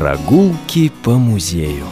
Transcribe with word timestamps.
Прогулки 0.00 0.90
по 1.02 1.18
музею. 1.18 1.84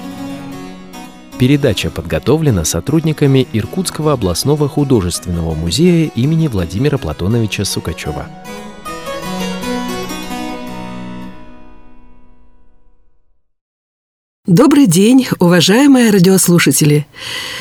Передача 1.38 1.91
подготовлена 1.91 2.64
сотрудниками 2.64 3.46
Иркутского 3.53 4.14
областного 4.14 4.66
художественного 4.66 5.54
музея 5.54 6.11
имени 6.14 6.48
Владимира 6.48 6.96
Платоновича 6.96 7.66
Сукачева. 7.66 8.27
Добрый 14.46 14.86
день, 14.86 15.27
уважаемые 15.38 16.11
радиослушатели! 16.11 17.06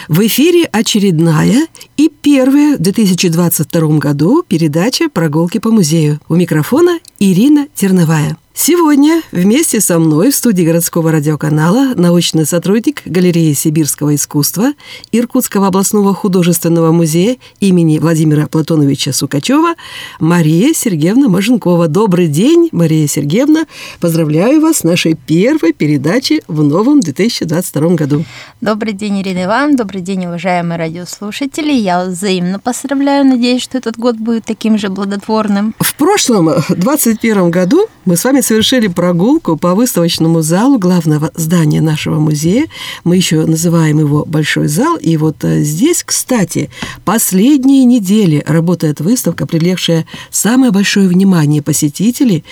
В 0.08 0.26
эфире 0.28 0.64
очередная 0.72 1.68
и 1.98 2.08
первая 2.08 2.78
в 2.78 2.82
2022 2.82 3.98
году 3.98 4.44
передача 4.48 5.10
«Прогулки 5.10 5.58
по 5.58 5.72
музею». 5.72 6.22
У 6.30 6.36
микрофона 6.36 7.00
Ирина 7.20 7.68
Терновая. 7.76 8.38
Сегодня 8.60 9.22
вместе 9.32 9.80
со 9.80 10.00
мной 10.00 10.32
в 10.32 10.36
студии 10.36 10.64
городского 10.64 11.12
радиоканала 11.12 11.94
научный 11.94 12.44
сотрудник 12.44 13.04
галереи 13.06 13.54
сибирского 13.54 14.16
искусства 14.16 14.74
Иркутского 15.12 15.68
областного 15.68 16.16
художественного 16.16 16.92
музея 16.92 17.38
имени 17.60 18.00
Владимира 18.00 18.48
Платоновича 18.48 19.14
Сукачева 19.14 19.76
Мария 20.20 20.74
Сергеевна 20.74 21.30
Маженкова. 21.30 21.88
Добрый 21.88 22.26
день, 22.26 22.70
Мария 22.72 23.08
Сергеевна. 23.08 23.68
Поздравляю 24.00 24.60
вас 24.60 24.78
с 24.78 24.84
нашей 24.84 25.14
первой 25.14 25.72
передачей 25.72 26.42
в 26.48 26.64
новом 26.64 27.02
2022 27.02 27.90
году. 27.90 28.26
Добрый 28.60 28.94
день, 28.94 29.22
Ирина 29.22 29.44
Ивановна. 29.44 29.78
Добрый 29.78 30.02
день, 30.02 30.26
уважаемые 30.26 30.80
радиослушатели. 30.80 31.74
Я 31.74 32.06
взаимно 32.06 32.60
поздравляю. 32.60 33.24
Надеюсь, 33.24 33.62
что 33.62 33.78
этот 33.78 34.00
год 34.00 34.16
будет 34.16 34.46
таким 34.46 34.80
же 34.80 34.90
плодотворным. 34.90 35.76
В 35.80 35.94
прошлом, 35.94 36.46
2021 36.70 37.52
году, 37.52 37.86
мы 38.06 38.18
с 38.18 38.24
вами 38.24 38.42
совершили 38.48 38.88
прогулку 38.88 39.58
по 39.58 39.76
выставочному 39.76 40.42
залу 40.42 40.80
главного 40.80 41.32
здания 41.36 41.82
нашего 41.82 42.18
музея. 42.18 42.68
Мы 43.04 43.18
еще 43.18 43.46
называем 43.46 44.00
его 44.00 44.24
Большой 44.26 44.68
зал. 44.70 44.96
И 44.96 45.18
вот 45.18 45.44
э, 45.44 45.64
здесь, 45.64 46.02
кстати, 46.04 46.70
последние 47.04 47.84
недели 47.84 48.42
работает 48.48 49.02
выставка, 49.02 49.46
привлекшая 49.46 50.06
самое 50.32 50.72
большое 50.72 51.10
внимание 51.10 51.62
посетителей 51.62 52.46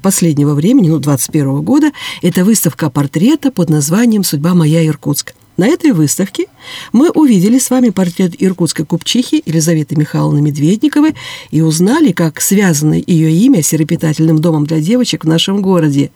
последнего 0.00 0.54
времени, 0.54 0.88
ну, 0.88 0.98
21 0.98 1.60
года. 1.60 1.92
Это 2.22 2.46
выставка 2.46 2.88
портрета 2.88 3.50
под 3.50 3.68
названием 3.68 4.24
«Судьба 4.24 4.54
моя 4.54 4.86
Иркутск». 4.86 5.34
На 5.62 5.68
этой 5.68 5.92
выставке 5.92 6.46
мы 6.92 7.10
увидели 7.10 7.56
с 7.56 7.70
вами 7.70 7.90
портрет 7.90 8.34
иркутской 8.36 8.84
купчихи 8.84 9.40
Елизаветы 9.46 9.94
Михайловны 9.94 10.42
Медведниковой 10.42 11.14
и 11.52 11.60
узнали, 11.60 12.10
как 12.10 12.40
связано 12.40 12.94
ее 12.94 13.30
имя 13.30 13.62
с 13.62 13.68
серопитательным 13.68 14.40
домом 14.40 14.66
для 14.66 14.80
девочек 14.80 15.24
в 15.24 15.28
нашем 15.28 15.62
городе. 15.62 16.10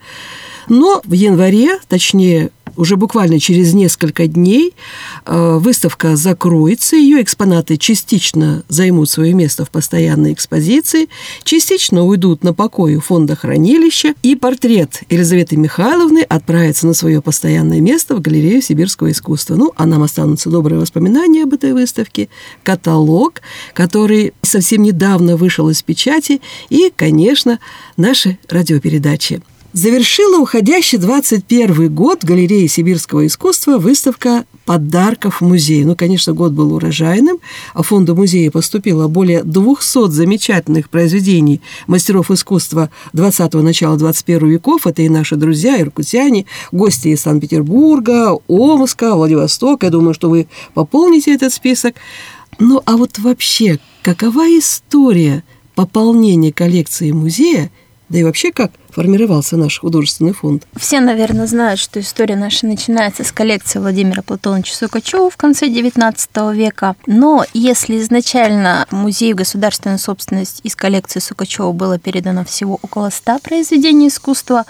Но 0.68 1.00
в 1.04 1.12
январе, 1.12 1.78
точнее 1.86 2.50
уже 2.76 2.96
буквально 2.96 3.40
через 3.40 3.74
несколько 3.74 4.26
дней 4.26 4.74
э, 5.24 5.58
выставка 5.58 6.16
закроется, 6.16 6.96
ее 6.96 7.22
экспонаты 7.22 7.76
частично 7.76 8.62
займут 8.68 9.10
свое 9.10 9.32
место 9.34 9.64
в 9.64 9.70
постоянной 9.70 10.32
экспозиции, 10.32 11.08
частично 11.44 12.04
уйдут 12.04 12.44
на 12.44 12.54
покой 12.54 12.96
у 12.96 13.00
фонда 13.00 13.36
хранилища, 13.36 14.14
и 14.22 14.36
портрет 14.36 15.02
Елизаветы 15.08 15.56
Михайловны 15.56 16.20
отправится 16.20 16.86
на 16.86 16.94
свое 16.94 17.20
постоянное 17.22 17.80
место 17.80 18.16
в 18.16 18.20
галерею 18.20 18.62
сибирского 18.62 19.10
искусства. 19.10 19.56
Ну, 19.56 19.72
а 19.76 19.86
нам 19.86 20.02
останутся 20.02 20.50
добрые 20.50 20.80
воспоминания 20.80 21.44
об 21.44 21.54
этой 21.54 21.72
выставке, 21.72 22.28
каталог, 22.62 23.40
который 23.74 24.34
совсем 24.42 24.82
недавно 24.82 25.36
вышел 25.36 25.68
из 25.70 25.82
печати, 25.82 26.40
и, 26.68 26.92
конечно, 26.94 27.58
наши 27.96 28.38
радиопередачи. 28.48 29.42
Завершила 29.76 30.38
уходящий 30.38 30.96
21 30.96 31.94
год 31.94 32.22
в 32.22 32.26
галерее 32.26 32.66
сибирского 32.66 33.26
искусства 33.26 33.76
выставка 33.76 34.46
подарков 34.64 35.42
музею. 35.42 35.88
Ну, 35.88 35.94
конечно, 35.94 36.32
год 36.32 36.52
был 36.52 36.72
урожайным, 36.72 37.40
а 37.74 37.82
фонду 37.82 38.16
музея 38.16 38.50
поступило 38.50 39.06
более 39.06 39.42
200 39.42 40.12
замечательных 40.12 40.88
произведений 40.88 41.60
мастеров 41.88 42.30
искусства 42.30 42.88
20-го, 43.12 43.60
начала 43.60 43.98
21 43.98 44.48
веков. 44.48 44.86
Это 44.86 45.02
и 45.02 45.10
наши 45.10 45.36
друзья, 45.36 45.78
иркутяне, 45.78 46.46
гости 46.72 47.08
из 47.08 47.20
Санкт-Петербурга, 47.20 48.32
Омска, 48.48 49.14
Владивостока. 49.14 49.88
Я 49.88 49.92
думаю, 49.92 50.14
что 50.14 50.30
вы 50.30 50.48
пополните 50.72 51.34
этот 51.34 51.52
список. 51.52 51.96
Ну, 52.58 52.80
а 52.86 52.96
вот 52.96 53.18
вообще, 53.18 53.78
какова 54.00 54.46
история 54.58 55.44
пополнения 55.74 56.50
коллекции 56.50 57.12
музея– 57.12 57.70
да 58.08 58.18
и 58.18 58.22
вообще, 58.22 58.52
как 58.52 58.70
формировался 58.90 59.56
наш 59.56 59.80
художественный 59.80 60.32
фонд? 60.32 60.66
Все, 60.76 61.00
наверное, 61.00 61.46
знают, 61.46 61.80
что 61.80 62.00
история 62.00 62.36
наша 62.36 62.66
начинается 62.66 63.24
с 63.24 63.32
коллекции 63.32 63.80
Владимира 63.80 64.22
Платоновича 64.22 64.74
Сукачева 64.74 65.28
в 65.28 65.36
конце 65.36 65.66
XIX 65.66 66.54
века. 66.54 66.94
Но 67.06 67.44
если 67.52 67.98
изначально 67.98 68.86
музей 68.92 69.34
государственной 69.34 69.98
собственности 69.98 70.60
из 70.62 70.76
коллекции 70.76 71.18
Сукачева 71.18 71.72
было 71.72 71.98
передано 71.98 72.44
всего 72.44 72.78
около 72.80 73.10
100 73.10 73.40
произведений 73.40 74.08
искусства, 74.08 74.64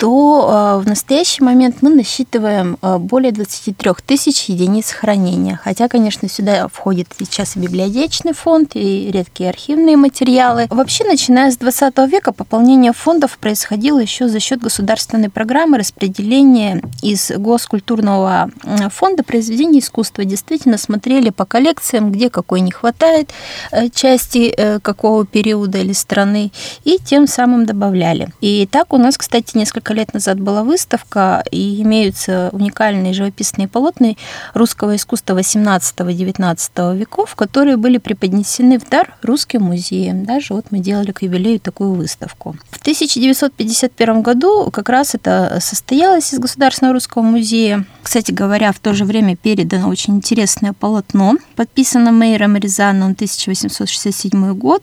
то 0.00 0.48
а, 0.48 0.78
в 0.78 0.86
настоящий 0.86 1.44
момент 1.44 1.82
мы 1.82 1.90
насчитываем 1.90 2.78
а, 2.80 2.98
более 2.98 3.32
23 3.32 3.92
тысяч 4.06 4.44
единиц 4.44 4.92
хранения. 4.92 5.60
Хотя, 5.62 5.88
конечно, 5.88 6.26
сюда 6.26 6.68
входит 6.68 7.08
сейчас 7.18 7.54
и 7.54 7.58
библиотечный 7.58 8.32
фонд, 8.32 8.70
и 8.76 9.10
редкие 9.12 9.50
архивные 9.50 9.98
материалы. 9.98 10.68
Вообще, 10.70 11.04
начиная 11.04 11.50
с 11.50 11.58
20 11.58 11.98
века, 12.10 12.32
пополнение 12.32 12.94
фондов 12.94 13.36
происходило 13.36 13.98
еще 13.98 14.26
за 14.26 14.40
счет 14.40 14.62
государственной 14.62 15.28
программы 15.28 15.76
распределения 15.76 16.82
из 17.02 17.30
Госкультурного 17.30 18.50
фонда 18.90 19.22
произведений 19.22 19.80
искусства. 19.80 20.24
Действительно 20.24 20.78
смотрели 20.78 21.28
по 21.28 21.44
коллекциям, 21.44 22.10
где 22.10 22.30
какой 22.30 22.62
не 22.62 22.70
хватает 22.70 23.32
э, 23.70 23.90
части 23.90 24.50
э, 24.56 24.80
какого 24.80 25.26
периода 25.26 25.76
или 25.76 25.92
страны, 25.92 26.52
и 26.84 26.96
тем 27.04 27.26
самым 27.26 27.66
добавляли. 27.66 28.32
И 28.40 28.66
так 28.66 28.94
у 28.94 28.96
нас, 28.96 29.18
кстати, 29.18 29.58
несколько 29.58 29.89
несколько 29.90 29.94
лет 29.94 30.14
назад 30.14 30.40
была 30.40 30.62
выставка, 30.62 31.42
и 31.50 31.82
имеются 31.82 32.50
уникальные 32.52 33.12
живописные 33.12 33.68
полотна 33.68 34.14
русского 34.54 34.96
искусства 34.96 35.38
18-19 35.38 36.96
веков, 36.96 37.34
которые 37.34 37.76
были 37.76 37.98
преподнесены 37.98 38.78
в 38.78 38.88
дар 38.88 39.14
русским 39.22 39.62
музеям. 39.62 40.24
Даже 40.24 40.54
вот 40.54 40.66
мы 40.70 40.78
делали 40.78 41.12
к 41.12 41.22
юбилею 41.22 41.60
такую 41.60 41.92
выставку. 41.94 42.56
В 42.70 42.80
1951 42.80 44.22
году 44.22 44.70
как 44.70 44.88
раз 44.88 45.14
это 45.14 45.58
состоялось 45.60 46.32
из 46.32 46.38
Государственного 46.38 46.94
русского 46.94 47.22
музея. 47.22 47.84
Кстати 48.02 48.32
говоря, 48.32 48.72
в 48.72 48.78
то 48.78 48.94
же 48.94 49.04
время 49.04 49.36
передано 49.36 49.88
очень 49.88 50.16
интересное 50.16 50.72
полотно, 50.72 51.36
подписано 51.56 52.10
Мейером 52.10 52.56
Рязановым 52.56 53.12
1867 53.12 54.54
год, 54.54 54.82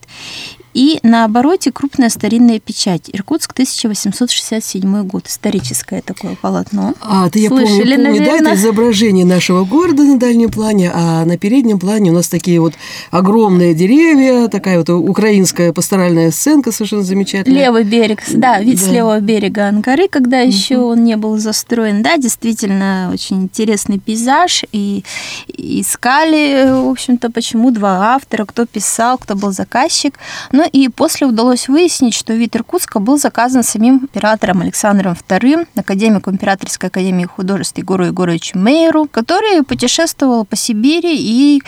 и 0.77 0.99
на 1.01 1.25
обороте 1.25 1.71
крупная 1.71 2.09
старинная 2.09 2.59
печать. 2.59 3.09
Иркутск, 3.11 3.53
1867 3.53 5.07
год. 5.07 5.25
Историческое 5.25 6.03
такое 6.03 6.35
полотно. 6.39 6.93
А, 7.01 7.25
это 7.25 7.39
я 7.39 7.49
Слышали, 7.49 7.95
помню, 7.95 8.05
помню 8.05 8.25
да, 8.25 8.31
это 8.37 8.53
изображение 8.53 9.25
нашего 9.25 9.65
города 9.65 10.03
на 10.03 10.19
дальнем 10.19 10.51
плане, 10.51 10.91
а 10.93 11.25
на 11.25 11.35
переднем 11.39 11.79
плане 11.79 12.11
у 12.11 12.13
нас 12.13 12.27
такие 12.27 12.61
вот 12.61 12.75
огромные 13.09 13.73
деревья, 13.73 14.49
такая 14.49 14.77
вот 14.77 14.89
украинская 14.91 15.73
пасторальная 15.73 16.29
сценка 16.29 16.71
совершенно 16.71 17.01
замечательная. 17.01 17.59
Левый 17.59 17.83
берег, 17.83 18.21
да, 18.31 18.61
вид 18.61 18.79
да. 18.79 18.85
с 18.85 18.87
левого 18.91 19.19
берега 19.19 19.69
Анкары, 19.69 20.07
когда 20.07 20.41
угу. 20.41 20.47
еще 20.47 20.77
он 20.77 21.03
не 21.03 21.17
был 21.17 21.39
застроен. 21.39 22.03
Да, 22.03 22.17
действительно, 22.17 23.09
очень 23.11 23.41
интересный 23.41 23.97
пейзаж. 23.97 24.63
И 24.71 25.03
искали, 25.47 26.69
в 26.69 26.89
общем-то, 26.89 27.31
почему 27.31 27.71
два 27.71 28.13
автора, 28.13 28.45
кто 28.45 28.67
писал, 28.67 29.17
кто 29.17 29.33
был 29.33 29.51
заказчик. 29.51 30.19
Но 30.51 30.66
и 30.71 30.89
после 30.89 31.27
удалось 31.27 31.67
выяснить, 31.67 32.13
что 32.13 32.33
вид 32.33 32.55
Иркутска 32.55 32.99
был 32.99 33.17
заказан 33.17 33.63
самим 33.63 33.99
императором 34.03 34.61
Александром 34.61 35.13
II, 35.13 35.67
академиком 35.75 36.35
Императорской 36.35 36.89
академии 36.89 37.25
художеств 37.25 37.77
Егору 37.77 38.05
Егоровичу 38.05 38.57
Мейеру, 38.57 39.07
который 39.09 39.63
путешествовал 39.63 40.45
по 40.45 40.55
Сибири 40.55 41.15
и 41.17 41.61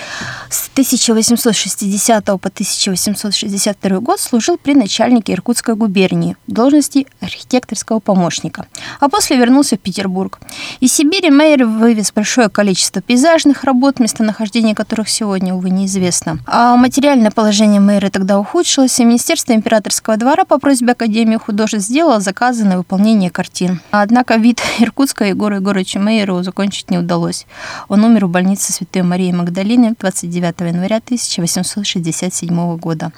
с 0.49 0.69
1860 0.73 2.25
по 2.25 2.33
1862 2.33 3.99
год 3.99 4.19
служил 4.19 4.57
при 4.57 4.73
начальнике 4.73 5.33
Иркутской 5.33 5.75
губернии 5.75 6.35
в 6.47 6.51
должности 6.51 7.07
архитекторского 7.21 7.99
помощника, 7.99 8.67
а 8.99 9.09
после 9.09 9.37
вернулся 9.37 9.75
в 9.75 9.79
Петербург. 9.79 10.39
Из 10.79 10.93
Сибири 10.93 11.29
Мейер 11.29 11.65
вывез 11.65 12.11
большое 12.11 12.49
количество 12.49 13.01
пейзажных 13.01 13.63
работ, 13.63 13.99
местонахождение 13.99 14.75
которых 14.75 15.09
сегодня, 15.09 15.53
увы, 15.53 15.69
неизвестно. 15.69 16.39
А 16.45 16.75
материальное 16.75 17.31
положение 17.31 17.79
Мейера 17.79 18.09
тогда 18.09 18.39
ухудшилось, 18.39 18.88
вопросе 18.89 19.05
Министерство 19.05 19.53
императорского 19.53 20.17
двора 20.17 20.45
по 20.45 20.57
просьбе 20.57 20.93
Академии 20.93 21.37
художеств 21.37 21.89
сделало 21.89 22.19
заказы 22.21 22.65
на 22.65 22.77
выполнение 22.77 23.29
картин. 23.29 23.81
Однако 23.91 24.37
вид 24.37 24.63
Иркутска 24.79 25.25
Егору 25.25 25.57
Егоровичу 25.57 25.99
Мейерову 25.99 26.41
закончить 26.41 26.89
не 26.89 26.97
удалось. 26.97 27.45
Он 27.87 28.03
умер 28.03 28.25
в 28.25 28.29
больнице 28.31 28.73
Святой 28.73 29.03
Марии 29.03 29.31
Магдалины 29.31 29.93
29 29.99 30.61
января 30.61 30.95
1867 30.95 32.77
года. 32.77 33.11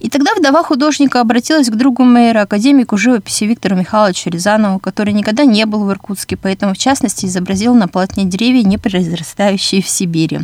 И 0.00 0.10
тогда 0.10 0.32
вдова 0.36 0.64
художника 0.64 1.20
обратилась 1.20 1.70
к 1.70 1.76
другу 1.76 2.02
Мейера, 2.02 2.42
академику 2.42 2.96
живописи 2.96 3.44
Виктору 3.44 3.76
Михайловичу 3.76 4.30
Рязанову, 4.30 4.80
который 4.80 5.12
никогда 5.12 5.44
не 5.44 5.64
был 5.64 5.84
в 5.84 5.92
Иркутске, 5.92 6.36
поэтому 6.36 6.74
в 6.74 6.78
частности 6.78 7.26
изобразил 7.26 7.74
на 7.74 7.86
полотне 7.86 8.24
деревья, 8.24 8.64
не 8.64 8.78
произрастающие 8.78 9.80
в 9.80 9.88
Сибири. 9.88 10.40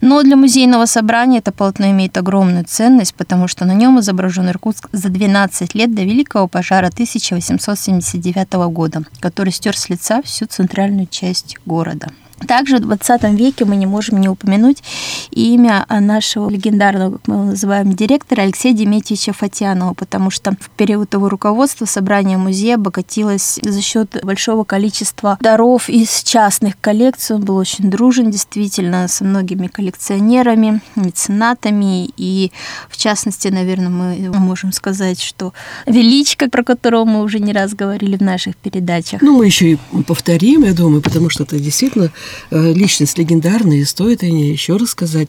Но 0.00 0.22
для 0.22 0.36
музейного 0.36 0.86
собрания 0.86 1.38
это 1.38 1.50
полотно 1.50 1.90
имеет 1.90 2.16
огромную 2.16 2.64
ценность, 2.64 3.14
потому 3.14 3.48
что 3.48 3.61
на 3.64 3.72
нем 3.72 4.00
изображен 4.00 4.48
Иркутск 4.48 4.88
за 4.92 5.08
12 5.08 5.74
лет 5.74 5.94
до 5.94 6.02
Великого 6.02 6.48
пожара 6.48 6.88
1879 6.88 8.52
года, 8.70 9.02
который 9.20 9.52
стер 9.52 9.76
с 9.76 9.88
лица 9.88 10.22
всю 10.22 10.46
центральную 10.46 11.06
часть 11.06 11.56
города. 11.66 12.08
Также 12.46 12.76
в 12.76 12.80
20 12.80 13.24
веке 13.34 13.64
мы 13.64 13.76
не 13.76 13.86
можем 13.86 14.20
не 14.20 14.28
упомянуть 14.28 14.82
имя 15.30 15.86
нашего 15.88 16.48
легендарного, 16.48 17.12
как 17.12 17.28
мы 17.28 17.34
его 17.34 17.44
называем, 17.44 17.92
директора 17.92 18.42
Алексея 18.42 18.74
Деметьевича 18.74 19.32
Фатьянова, 19.32 19.94
потому 19.94 20.30
что 20.30 20.52
в 20.60 20.70
период 20.70 21.14
его 21.14 21.28
руководства 21.28 21.84
собрание 21.84 22.38
музея 22.38 22.74
обогатилось 22.76 23.58
за 23.62 23.80
счет 23.80 24.18
большого 24.22 24.64
количества 24.64 25.38
даров 25.40 25.88
из 25.88 26.22
частных 26.22 26.74
коллекций. 26.80 27.36
Он 27.36 27.42
был 27.42 27.56
очень 27.56 27.90
дружен, 27.90 28.30
действительно, 28.30 29.08
со 29.08 29.24
многими 29.24 29.66
коллекционерами, 29.66 30.80
меценатами, 30.96 32.10
и 32.16 32.52
в 32.88 32.96
частности, 32.96 33.48
наверное, 33.48 33.88
мы 33.88 34.38
можем 34.38 34.72
сказать, 34.72 35.20
что 35.20 35.52
Величко, 35.86 36.48
про 36.48 36.62
которого 36.62 37.04
мы 37.04 37.22
уже 37.22 37.38
не 37.38 37.52
раз 37.52 37.74
говорили 37.74 38.16
в 38.16 38.22
наших 38.22 38.56
передачах. 38.56 39.22
Ну, 39.22 39.36
мы 39.38 39.46
еще 39.46 39.72
и 39.72 39.78
повторим, 40.06 40.64
я 40.64 40.72
думаю, 40.72 41.02
потому 41.02 41.30
что 41.30 41.44
это 41.44 41.58
действительно 41.58 42.10
личность 42.50 43.18
легендарная, 43.18 43.78
и 43.78 43.84
стоит 43.84 44.22
о 44.22 44.30
ней 44.30 44.52
еще 44.52 44.76
рассказать. 44.76 45.28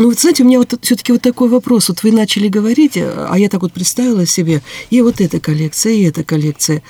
Ну, 0.00 0.08
вот 0.08 0.18
знаете, 0.18 0.44
у 0.44 0.46
меня 0.46 0.58
вот 0.58 0.74
все-таки 0.80 1.12
вот 1.12 1.20
такой 1.20 1.50
вопрос. 1.50 1.90
Вот 1.90 2.02
вы 2.02 2.10
начали 2.10 2.48
говорить, 2.48 2.96
а 2.96 3.34
я 3.36 3.50
так 3.50 3.60
вот 3.60 3.74
представила 3.74 4.24
себе, 4.24 4.62
и 4.88 5.02
вот 5.02 5.20
эта 5.20 5.40
коллекция, 5.40 5.92
и 5.92 6.04
эта 6.04 6.24
коллекция. 6.24 6.82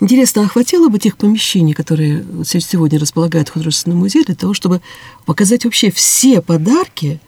Интересно, 0.00 0.42
а 0.42 0.48
хватило 0.48 0.88
бы 0.88 0.98
тех 0.98 1.18
помещений, 1.18 1.74
которые 1.74 2.24
сегодня 2.44 2.98
располагает 2.98 3.50
художественный 3.50 3.96
музей, 3.96 4.24
для 4.24 4.34
того, 4.34 4.54
чтобы 4.54 4.80
показать 5.26 5.66
вообще 5.66 5.90
все 5.90 6.40
подарки 6.40 7.20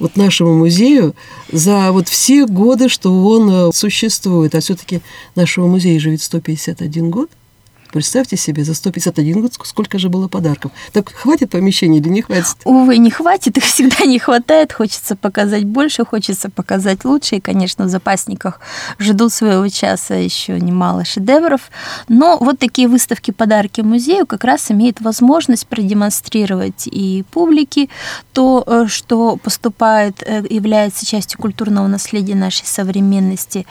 вот 0.00 0.16
нашему 0.16 0.58
музею 0.58 1.14
за 1.52 1.92
вот 1.92 2.08
все 2.08 2.44
годы, 2.46 2.88
что 2.88 3.24
он 3.24 3.48
э, 3.48 3.72
существует. 3.72 4.56
А 4.56 4.60
все-таки 4.60 5.00
нашего 5.36 5.68
музея 5.68 6.00
живет 6.00 6.22
151 6.22 7.10
год– 7.10 7.30
Представьте 7.96 8.36
себе, 8.36 8.62
за 8.62 8.74
151 8.74 9.40
год 9.40 9.54
сколько 9.64 9.98
же 9.98 10.10
было 10.10 10.28
подарков. 10.28 10.70
Так 10.92 11.14
хватит 11.14 11.48
помещений 11.48 11.98
или 11.98 12.10
не 12.10 12.20
хватит? 12.20 12.58
Увы, 12.66 12.98
не 12.98 13.10
хватит, 13.10 13.56
их 13.56 13.64
всегда 13.64 14.04
не 14.04 14.18
хватает. 14.18 14.70
Хочется 14.70 15.16
показать 15.16 15.64
больше, 15.64 16.04
хочется 16.04 16.50
показать 16.50 17.06
лучше. 17.06 17.36
И, 17.36 17.40
конечно, 17.40 17.86
в 17.86 17.88
запасниках 17.88 18.60
ждут 18.98 19.32
своего 19.32 19.66
часа 19.68 20.14
еще 20.14 20.60
немало 20.60 21.06
шедевров. 21.06 21.70
Но 22.06 22.36
вот 22.38 22.58
такие 22.58 22.86
выставки 22.86 23.30
подарки 23.30 23.80
музею 23.80 24.26
как 24.26 24.44
раз 24.44 24.70
имеют 24.70 25.00
возможность 25.00 25.66
продемонстрировать 25.66 26.86
и 26.86 27.24
публике 27.30 27.88
то, 28.34 28.62
э, 28.66 28.84
что 28.88 29.36
поступает, 29.36 30.22
э, 30.26 30.44
является 30.50 31.06
частью 31.06 31.40
культурного 31.40 31.86
наследия 31.86 32.34
нашей 32.34 32.66
современности. 32.66 33.66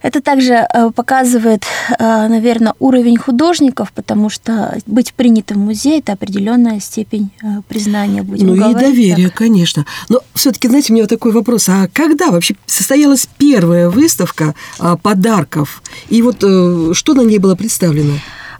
Это 0.00 0.20
также 0.20 0.54
э, 0.72 0.90
показывает, 0.92 1.64
наверное, 1.98 2.74
уровень 2.78 3.16
художника, 3.16 3.63
художников, 3.64 3.92
потому 3.92 4.30
что 4.30 4.78
быть 4.86 5.14
принятым 5.14 5.58
в 5.58 5.64
музей– 5.66 5.98
это 6.00 6.12
определенная 6.12 6.80
степень 6.80 7.30
э, 7.42 7.62
признания, 7.68 8.22
будем 8.22 8.48
Ну 8.48 8.54
говорить 8.54 8.76
и 8.76 8.80
доверие, 8.80 9.28
так. 9.28 9.38
конечно. 9.38 9.86
Но 10.08 10.20
все-таки, 10.34 10.68
знаете, 10.68 10.92
у 10.92 10.94
меня 10.94 11.04
вот 11.04 11.10
такой 11.10 11.32
вопрос. 11.32 11.68
А 11.68 11.88
когда 11.92 12.30
вообще 12.30 12.56
состоялась 12.66 13.28
первая 13.38 13.88
выставка 13.88 14.54
а, 14.78 14.96
подарков? 14.96 15.82
И 16.08 16.22
вот 16.22 16.42
э, 16.42 16.92
что 16.92 17.14
на 17.14 17.22
ней 17.22 17.38
было 17.38 17.54
представлено? 17.54 18.14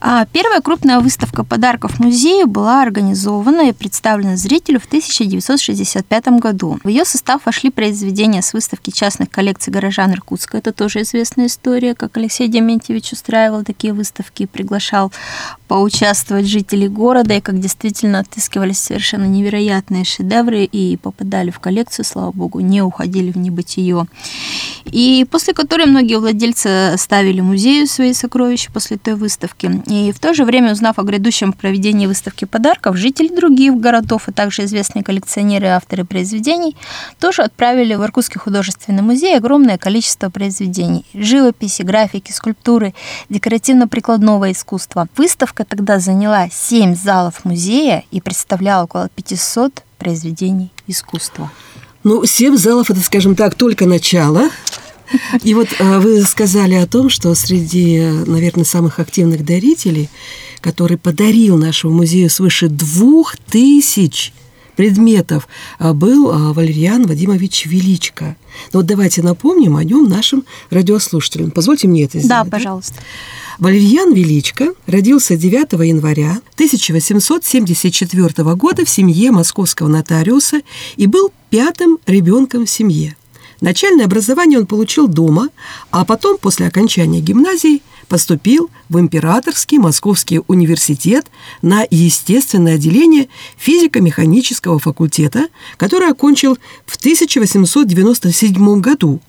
А 0.07 0.27
первая 0.27 0.61
крупная 0.61 1.01
выставка 1.01 1.45
подарков 1.45 1.99
музею 1.99 2.47
была 2.47 2.83
организована 2.83 3.71
и 3.71 3.73
представлена 3.73 4.37
зрителю 4.37 4.79
в 4.79 4.85
1965 4.85 6.29
году. 6.41 6.79
В 6.85 6.89
ее 6.89 7.07
состав 7.07 7.47
вошли 7.47 7.71
произведения 7.71 8.43
с 8.43 8.53
выставки 8.53 8.91
частных 8.91 9.31
коллекций 9.31 9.73
горожан 9.73 10.13
Иркутска. 10.13 10.59
Это 10.59 10.75
тоже 10.75 11.01
известная 11.01 11.47
история, 11.47 11.95
как 11.95 12.19
Алексей 12.19 12.49
Дементьевич 12.49 13.13
устраивал 13.13 13.65
такие 13.65 13.95
выставки 13.95 14.43
и 14.43 14.47
приглашал 14.47 15.11
поучаствовать 15.69 16.47
жителей 16.47 16.89
города, 16.89 17.33
и 17.33 17.41
как 17.41 17.59
действительно 17.59 18.19
отыскивались 18.19 18.81
совершенно 18.81 19.25
невероятные 19.25 20.05
шедевры 20.05 20.65
и 20.65 20.99
попадали 20.99 21.51
в 21.51 21.61
коллекцию, 21.61 22.05
слава 22.05 22.31
богу, 22.31 22.61
не 22.61 22.83
уходили 22.83 23.33
в 23.33 23.39
небытие. 23.39 24.05
И 24.85 25.27
после 25.31 25.55
которой 25.55 25.87
многие 25.87 26.19
владельцы 26.19 26.95
ставили 26.99 27.41
музею 27.41 27.87
свои 27.87 28.13
сокровища 28.13 28.71
после 28.71 28.99
той 28.99 29.15
выставки. 29.15 29.83
И 29.95 30.11
в 30.11 30.19
то 30.19 30.35
же 30.35 30.45
время, 30.45 30.73
узнав 30.73 30.99
о 30.99 31.05
грядущем 31.05 31.53
проведении 31.53 32.09
выставки 32.09 32.47
подарков, 32.47 32.97
жители 32.97 33.29
других 33.29 33.77
городов, 33.77 34.25
а 34.27 34.33
также 34.33 34.65
известные 34.65 35.05
коллекционеры 35.05 35.67
и 35.67 35.69
авторы 35.69 36.05
произведений 36.05 36.77
тоже 37.21 37.43
отправили 37.43 37.95
в 37.95 38.03
Иркутский 38.03 38.41
художественный 38.41 39.03
музей 39.03 39.37
огромное 39.37 39.79
количество 39.79 40.31
произведений. 40.31 41.07
Живописи, 41.15 41.83
графики, 41.83 42.33
скульптуры, 42.33 42.93
декоративно-прикладного 43.29 44.51
искусства. 44.51 45.07
Выставка 45.17 45.65
тогда 45.65 46.01
заняла 46.01 46.49
7 46.51 46.97
залов 46.97 47.45
музея 47.45 48.03
и 48.11 48.21
представляла 48.21 48.85
около 48.85 49.09
500 49.11 49.85
произведений 49.99 50.73
искусства. 50.89 51.53
Ну, 52.03 52.25
семь 52.27 52.57
залов– 52.57 52.91
это, 52.91 53.01
скажем 53.01 53.37
так, 53.37 53.55
только 53.55 53.87
начало. 53.87 54.51
И 55.43 55.55
вот 55.55 55.69
э, 55.79 55.99
вы 55.99 56.23
сказали 56.23 56.75
о 56.75 56.87
том, 56.87 57.09
что 57.09 57.35
среди, 57.35 58.01
наверное, 58.27 58.65
самых 58.65 58.99
активных 58.99 59.45
дарителей, 59.45 60.09
который 60.61 60.97
подарил 60.97 61.57
нашему 61.57 61.95
музею 61.95 62.31
свыше 62.31 62.69
двух 62.69 63.37
тысяч 63.37 64.33
предметов, 64.77 65.49
э, 65.79 65.93
был 65.93 66.31
э, 66.31 66.53
Валерьян 66.53 67.07
Вадимович 67.07 67.67
Величко. 67.67 68.37
Ну 68.73 68.81
вот 68.81 68.87
давайте 68.87 69.23
напомним 69.23 69.77
о 69.77 69.85
нем 69.85 70.09
нашим 70.09 70.45
радиослушателям. 70.71 71.51
Позвольте 71.51 71.89
мне 71.89 72.05
это 72.05 72.19
сделать. 72.19 72.29
Да, 72.29 72.45
пожалуйста. 72.45 72.95
Валерьян 73.59 74.13
Величко 74.13 74.75
родился 74.87 75.37
9 75.37 75.73
января 75.87 76.41
1874 76.55 78.55
года 78.55 78.85
в 78.85 78.89
семье 78.89 79.31
московского 79.31 79.89
нотариуса 79.89 80.63
и 80.97 81.07
был 81.07 81.33
пятым 81.51 81.99
ребенком 82.07 82.67
в 82.67 82.71
семье. 82.71 83.17
Начальное 83.61 84.07
образование 84.07 84.59
он 84.59 84.67
получил 84.67 85.09
дома, 85.09 85.49
а 85.91 86.05
потом, 86.05 86.39
после 86.39 86.67
окончания 86.67 87.21
гимназии, 87.21 87.83
поступил 88.09 88.71
в 88.89 88.99
Императорский 88.99 89.79
Московский 89.79 90.41
университет 90.47 91.27
на 91.63 91.87
естественное 91.91 92.75
отделение 92.75 93.29
физико-механического 93.57 94.79
факультета, 94.79 95.49
который 95.77 96.11
окончил 96.11 96.59
в 96.87 96.97
1897 96.97 98.81
году, 98.81 99.21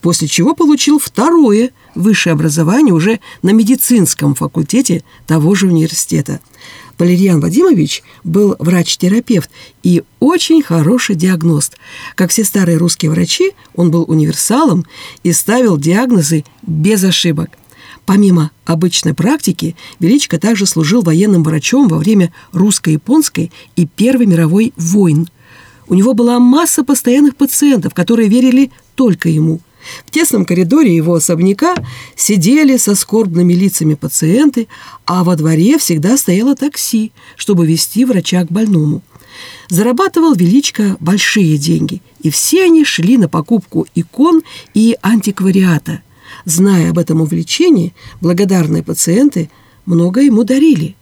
после 0.00 0.28
чего 0.28 0.54
получил 0.54 0.98
второе 0.98 1.70
высшее 1.94 2.32
образование 2.32 2.94
уже 2.94 3.20
на 3.42 3.50
медицинском 3.50 4.34
факультете 4.34 5.02
того 5.26 5.54
же 5.54 5.66
университета– 5.66 6.40
Валерьян 6.98 7.40
Вадимович 7.40 8.02
был 8.24 8.56
врач-терапевт 8.58 9.50
и 9.82 10.02
очень 10.18 10.62
хороший 10.62 11.14
диагност. 11.14 11.76
Как 12.16 12.30
все 12.30 12.44
старые 12.44 12.76
русские 12.76 13.10
врачи, 13.10 13.52
он 13.74 13.90
был 13.90 14.04
универсалом 14.08 14.84
и 15.22 15.32
ставил 15.32 15.78
диагнозы 15.78 16.44
без 16.62 17.04
ошибок. 17.04 17.50
Помимо 18.04 18.50
обычной 18.64 19.14
практики, 19.14 19.76
Величко 20.00 20.38
также 20.38 20.66
служил 20.66 21.02
военным 21.02 21.44
врачом 21.44 21.88
во 21.88 21.98
время 21.98 22.32
русско-японской 22.52 23.52
и 23.76 23.86
Первой 23.86 24.26
мировой 24.26 24.72
войн. 24.76 25.28
У 25.88 25.94
него 25.94 26.14
была 26.14 26.38
масса 26.38 26.84
постоянных 26.84 27.36
пациентов, 27.36 27.94
которые 27.94 28.28
верили 28.28 28.72
только 28.96 29.28
ему– 29.28 29.60
в 30.06 30.10
тесном 30.10 30.44
коридоре 30.44 30.94
его 30.94 31.14
особняка 31.14 31.74
сидели 32.16 32.76
со 32.76 32.94
скорбными 32.94 33.52
лицами 33.52 33.94
пациенты, 33.94 34.68
а 35.04 35.24
во 35.24 35.36
дворе 35.36 35.78
всегда 35.78 36.16
стояло 36.16 36.54
такси, 36.54 37.12
чтобы 37.36 37.66
вести 37.66 38.04
врача 38.04 38.44
к 38.44 38.50
больному. 38.50 39.02
Зарабатывал 39.68 40.34
Величко 40.34 40.96
большие 41.00 41.58
деньги, 41.58 42.02
и 42.22 42.30
все 42.30 42.64
они 42.64 42.84
шли 42.84 43.16
на 43.16 43.28
покупку 43.28 43.86
икон 43.94 44.42
и 44.74 44.96
антиквариата. 45.02 46.02
Зная 46.44 46.90
об 46.90 46.98
этом 46.98 47.20
увлечении, 47.20 47.94
благодарные 48.20 48.82
пациенты 48.82 49.50
много 49.86 50.20
ему 50.20 50.44
дарили. 50.44 50.96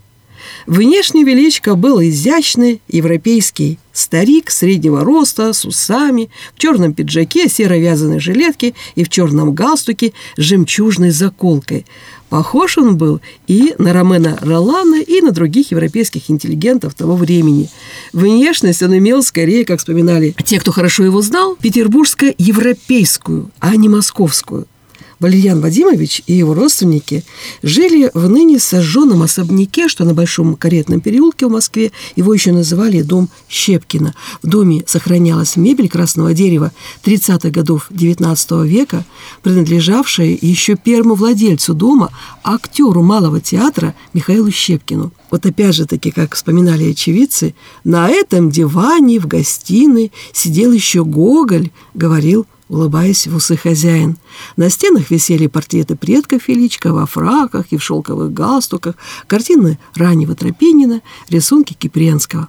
Внешне 0.66 1.24
Величко 1.24 1.74
был 1.74 2.02
изящный, 2.02 2.80
европейский 2.88 3.78
старик 3.92 4.50
среднего 4.50 5.04
роста, 5.04 5.52
с 5.52 5.64
усами, 5.64 6.28
в 6.54 6.58
черном 6.58 6.92
пиджаке, 6.92 7.48
серо 7.48 7.78
вязаной 7.78 8.20
жилетке 8.20 8.74
и 8.94 9.04
в 9.04 9.08
черном 9.08 9.54
галстуке 9.54 10.12
с 10.36 10.42
жемчужной 10.42 11.10
заколкой. 11.10 11.86
Похож 12.28 12.76
он 12.76 12.96
был 12.96 13.20
и 13.46 13.74
на 13.78 13.92
Ромена 13.92 14.38
Ролана, 14.42 15.00
и 15.00 15.20
на 15.20 15.30
других 15.30 15.70
европейских 15.70 16.28
интеллигентов 16.28 16.94
того 16.94 17.16
времени. 17.16 17.70
Внешность 18.12 18.82
он 18.82 18.98
имел 18.98 19.22
скорее, 19.22 19.64
как 19.64 19.78
вспоминали 19.78 20.34
те, 20.44 20.58
кто 20.58 20.72
хорошо 20.72 21.04
его 21.04 21.22
знал, 21.22 21.56
петербургско-европейскую, 21.56 23.50
а 23.60 23.76
не 23.76 23.88
московскую– 23.88 24.66
Валерьян 25.18 25.60
Вадимович 25.60 26.22
и 26.26 26.34
его 26.34 26.52
родственники 26.52 27.24
жили 27.62 28.10
в 28.12 28.28
ныне 28.28 28.58
сожженном 28.58 29.22
особняке, 29.22 29.88
что 29.88 30.04
на 30.04 30.12
Большом 30.12 30.56
Каретном 30.56 31.00
переулке 31.00 31.46
в 31.46 31.50
Москве. 31.50 31.92
Его 32.16 32.34
еще 32.34 32.52
называли 32.52 33.00
дом 33.00 33.30
Щепкина. 33.48 34.14
В 34.42 34.46
доме 34.46 34.84
сохранялась 34.86 35.56
мебель 35.56 35.88
красного 35.88 36.34
дерева 36.34 36.70
30-х 37.02 37.48
годов 37.48 37.90
XIX 37.90 38.66
века, 38.66 39.04
принадлежавшая 39.42 40.36
еще 40.40 40.76
первому 40.76 41.14
владельцу 41.14 41.72
дома, 41.72 42.10
актеру 42.44 43.02
Малого 43.02 43.40
театра 43.40 43.94
Михаилу 44.12 44.50
Щепкину. 44.50 45.12
Вот 45.30 45.46
опять 45.46 45.74
же 45.74 45.86
таки, 45.86 46.10
как 46.10 46.34
вспоминали 46.34 46.90
очевидцы, 46.90 47.54
на 47.84 48.08
этом 48.08 48.50
диване 48.50 49.18
в 49.18 49.26
гостиной 49.26 50.12
сидел 50.32 50.72
еще 50.72 51.04
Гоголь, 51.04 51.70
говорил 51.94 52.46
улыбаясь 52.68 53.26
в 53.26 53.36
усы 53.36 53.56
хозяин. 53.56 54.16
На 54.56 54.70
стенах 54.70 55.10
висели 55.10 55.46
портреты 55.46 55.96
предков 55.96 56.48
Величко 56.48 56.92
во 56.92 57.06
фраках 57.06 57.66
и 57.70 57.76
в 57.76 57.82
шелковых 57.82 58.32
галстуках, 58.32 58.96
картины 59.26 59.78
раннего 59.94 60.34
Тропинина, 60.34 61.02
рисунки 61.28 61.74
Кипренского. 61.74 62.48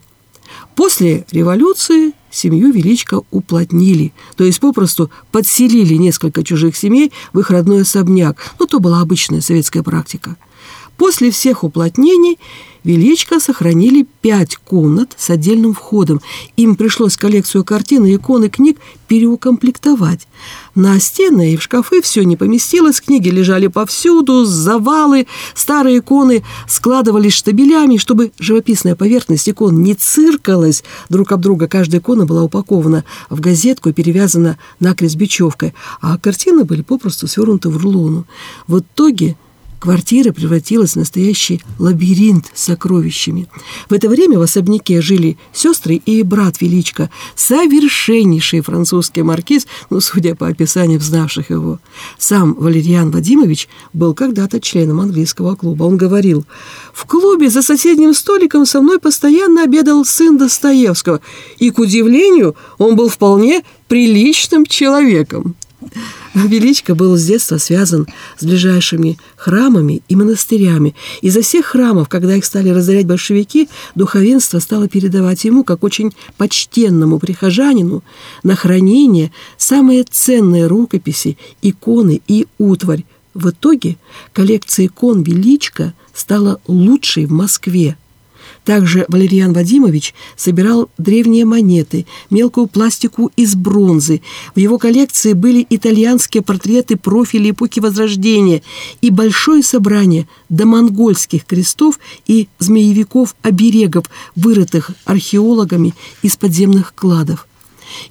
После 0.75 1.25
революции 1.31 2.13
семью 2.31 2.71
Величко 2.71 3.21
уплотнили, 3.31 4.13
то 4.35 4.43
есть 4.43 4.59
попросту 4.59 5.11
подселили 5.31 5.95
несколько 5.95 6.43
чужих 6.43 6.75
семей 6.75 7.11
в 7.33 7.39
их 7.39 7.49
родной 7.49 7.81
особняк. 7.81 8.37
Ну, 8.59 8.65
то 8.65 8.79
была 8.79 9.01
обычная 9.01 9.41
советская 9.41 9.83
практика. 9.83 10.37
После 10.97 11.31
всех 11.31 11.63
уплотнений 11.63 12.37
Величко 12.87 13.41
сохранили 13.41 14.07
пять 14.21 14.55
комнат 14.55 15.13
с 15.17 15.29
отдельным 15.29 15.73
входом. 15.73 16.21
Им 16.55 16.77
пришлось 16.77 17.17
коллекцию 17.17 17.65
картин 17.65 18.05
и 18.05 18.15
икон 18.15 18.45
и 18.45 18.49
книг 18.49 18.77
переукомплектовать. 19.09 20.25
На 20.73 20.97
стены 21.01 21.51
и 21.51 21.57
в 21.57 21.63
шкафы 21.63 22.01
все 22.01 22.23
не 22.23 22.37
поместилось, 22.37 23.01
книги 23.01 23.27
лежали 23.27 23.67
повсюду, 23.67 24.45
завалы, 24.45 25.27
старые 25.53 25.99
иконы 25.99 26.43
складывались 26.65 27.33
штабелями, 27.33 27.97
чтобы 27.97 28.31
живописная 28.39 28.95
поверхность 28.95 29.49
икон 29.49 29.83
не 29.83 29.93
циркалась 29.93 30.85
друг 31.09 31.33
об 31.33 31.41
друга. 31.41 31.67
Каждая 31.67 31.99
икона 31.99 32.25
была 32.25 32.43
упакована 32.43 33.03
в 33.29 33.41
газетку 33.41 33.89
и 33.89 33.93
перевязана 33.93 34.57
накрест 34.79 35.17
бечевкой, 35.17 35.73
а 35.99 36.17
картины 36.17 36.63
были 36.63 36.83
попросту 36.83 37.27
свернуты 37.27 37.67
в 37.67 37.75
рулону. 37.75 38.25
В 38.65 38.79
итоге 38.79 39.35
Квартира 39.79 40.31
превратилась 40.31 40.93
в 40.93 40.95
настоящий 40.95 41.61
лабиринт 41.77 42.45
с 42.53 42.63
сокровищами. 42.63 43.47
В 43.89 43.93
это 43.93 44.09
время 44.09 44.39
в 44.39 44.41
особняке 44.41 45.01
жили 45.01 45.37
сестры 45.53 45.95
и 45.95 46.23
брат 46.23 46.61
Величко, 46.61 47.11
совершеннейший 47.35 48.61
французский 48.61 49.21
маркиз, 49.21 49.67
ну, 49.91 49.99
судя 49.99 50.33
по 50.33 50.47
описаниям 50.47 50.99
знавших 50.99 51.51
его. 51.51 51.79
Сам 52.17 52.55
Валерьян 52.55 53.11
Вадимович 53.11 53.69
был 53.93 54.15
когда-то 54.15 54.59
членом 54.59 54.99
английского 54.99 55.55
клуба. 55.55 55.83
Он 55.83 55.95
говорил, 55.95 56.45
«В 56.91 57.05
клубе 57.05 57.49
за 57.49 57.61
соседним 57.61 58.15
столиком 58.15 58.65
со 58.65 58.81
мной 58.81 58.99
постоянно 58.99 59.63
обедал 59.63 60.05
сын 60.05 60.37
Достоевского, 60.37 61.21
и, 61.59 61.69
к 61.69 61.77
удивлению, 61.77 62.55
он 62.79 62.95
был 62.95 63.09
вполне 63.09 63.63
приличным 63.87 64.65
человеком». 64.65 65.55
Величко 66.45 66.93
был 66.93 67.17
с 67.17 67.25
детства 67.25 67.57
связан 67.57 68.07
с 68.37 68.45
ближайшими 68.45 69.17
храмами 69.35 70.01
и 70.07 70.15
монастырями. 70.15 70.95
Из-за 71.21 71.41
всех 71.41 71.67
храмов, 71.67 72.09
когда 72.09 72.35
их 72.35 72.45
стали 72.45 72.69
разорять 72.69 73.07
большевики, 73.07 73.69
духовенство 73.95 74.59
стало 74.59 74.87
передавать 74.87 75.43
ему, 75.45 75.63
как 75.63 75.83
очень 75.83 76.13
почтенному 76.37 77.19
прихожанину, 77.19 78.03
на 78.43 78.55
хранение 78.55 79.31
самые 79.57 80.03
ценные 80.03 80.67
рукописи, 80.67 81.37
иконы 81.61 82.21
и 82.27 82.47
утварь. 82.57 83.05
В 83.33 83.49
итоге 83.49 83.97
коллекция 84.33 84.87
икон 84.87 85.23
Величко 85.23 85.93
стала 86.13 86.59
лучшей 86.67 87.25
в 87.25 87.31
Москве. 87.31 87.97
Также 88.67 89.05
Валерьян 89.07 89.53
Вадимович 89.53 90.13
собирал 90.35 90.89
древние 90.97 91.45
монеты, 91.45 92.05
мелкую 92.29 92.67
пластику 92.67 93.31
из 93.37 93.55
бронзы. 93.55 94.21
В 94.55 94.59
его 94.59 94.77
коллекции 94.77 95.31
были 95.31 95.65
итальянские 95.69 96.43
портреты 96.43 96.97
профилей 96.97 97.51
эпохи 97.51 97.79
Возрождения 97.79 98.63
и 98.99 99.09
большое 99.09 99.63
собрание 99.63 100.27
домонгольских 100.49 101.45
крестов 101.45 101.97
и 102.25 102.49
змеевиков-оберегов, 102.59 104.03
вырытых 104.35 104.91
археологами 105.05 105.93
из 106.21 106.35
подземных 106.35 106.93
кладов. 106.93 107.47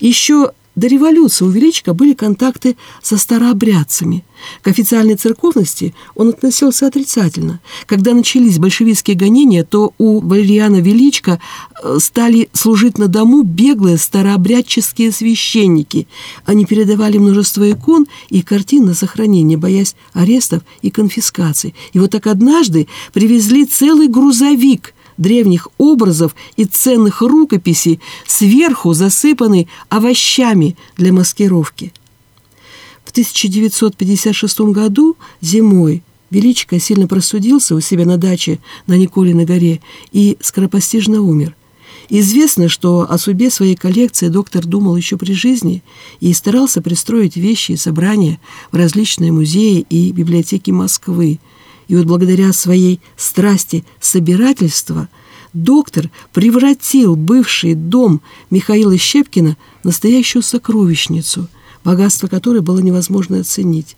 Еще 0.01 0.53
до 0.77 0.87
революции 0.89 1.45
у 1.45 1.49
Величко 1.49 1.95
были 1.95 2.13
контакты 2.13 2.77
со 3.03 3.17
старообрядцами. 3.17 4.25
К 4.61 4.69
официальной 4.69 5.17
церковности 5.17 5.95
он 6.15 6.29
относился 6.29 6.87
отрицательно. 6.87 7.61
Когда 7.87 8.13
начались 8.13 8.59
большевистские 8.59 9.17
гонения, 9.17 9.65
то 9.65 9.95
у 9.97 10.21
Валериана 10.21 10.77
Величко 10.77 11.41
э, 11.83 11.99
стали 11.99 12.51
служить 12.53 12.99
на 12.99 13.09
дому 13.09 13.43
беглые 13.43 13.97
старообрядческие 13.97 15.13
священники. 15.13 16.07
Они 16.45 16.67
передавали 16.67 17.17
множество 17.17 17.69
икон 17.71 18.07
и 18.29 18.43
картин 18.43 18.85
на 18.85 18.95
сохранение, 18.95 19.57
боясь 19.57 19.97
арестов 20.13 20.63
и 20.83 20.91
конфискаций. 20.91 21.75
И 21.95 21.99
вот 21.99 22.11
так 22.11 22.27
однажды 22.27 22.87
привезли 23.15 23.65
целый 23.65 24.09
грузовик 24.09 24.93
древних 25.17 25.69
образов 25.79 26.35
и 26.57 26.65
ценных 26.65 27.23
рукописей, 27.23 28.01
сверху 28.27 28.93
засыпанный 28.95 29.69
овощами 29.89 30.77
для 30.97 31.13
маскировки. 31.13 31.93
В 33.05 33.11
1956 33.11 34.61
году 34.61 35.17
зимой 35.41 36.03
Величко 36.31 36.81
сильно 36.81 37.07
простудился 37.07 37.75
у 37.75 37.81
себя 37.81 38.05
на 38.05 38.17
даче 38.17 38.59
на 38.87 38.95
Николиной 38.95 39.45
горе 39.45 39.81
и 40.13 40.37
скоропостижно 40.41 41.23
умер. 41.23 41.55
Известно, 42.09 42.69
что 42.69 43.07
о 43.09 43.19
судьбе 43.19 43.51
своей 43.51 43.75
коллекции 43.75 44.29
доктор 44.29 44.65
думал 44.65 44.97
еще 44.97 45.17
при 45.17 45.33
жизни 45.33 45.83
и 46.21 46.33
старался 46.33 46.83
пристроить 46.83 47.37
вещи 47.37 47.73
и 47.73 47.77
собрания 47.77 48.41
в 48.71 48.77
различные 48.77 49.33
музеи 49.33 49.87
и 49.89 50.13
библиотеки 50.13 50.71
Москвы– 50.71 51.39
и 51.89 51.95
вот 51.97 52.07
благодаря 52.07 52.53
своей 52.53 53.01
страсти 53.17 53.85
собирательства 54.01 55.09
доктор 55.53 56.11
превратил 56.33 57.17
бывший 57.17 57.75
дом 57.75 58.21
Михаила 58.51 58.97
Щепкина 58.99 59.57
в 59.83 59.87
настоящую 59.87 60.43
сокровищницу, 60.43 61.49
богатство 61.85 62.27
которой 62.27 62.61
было 62.61 62.81
невозможно 62.81 63.41
оценить. 63.41 63.97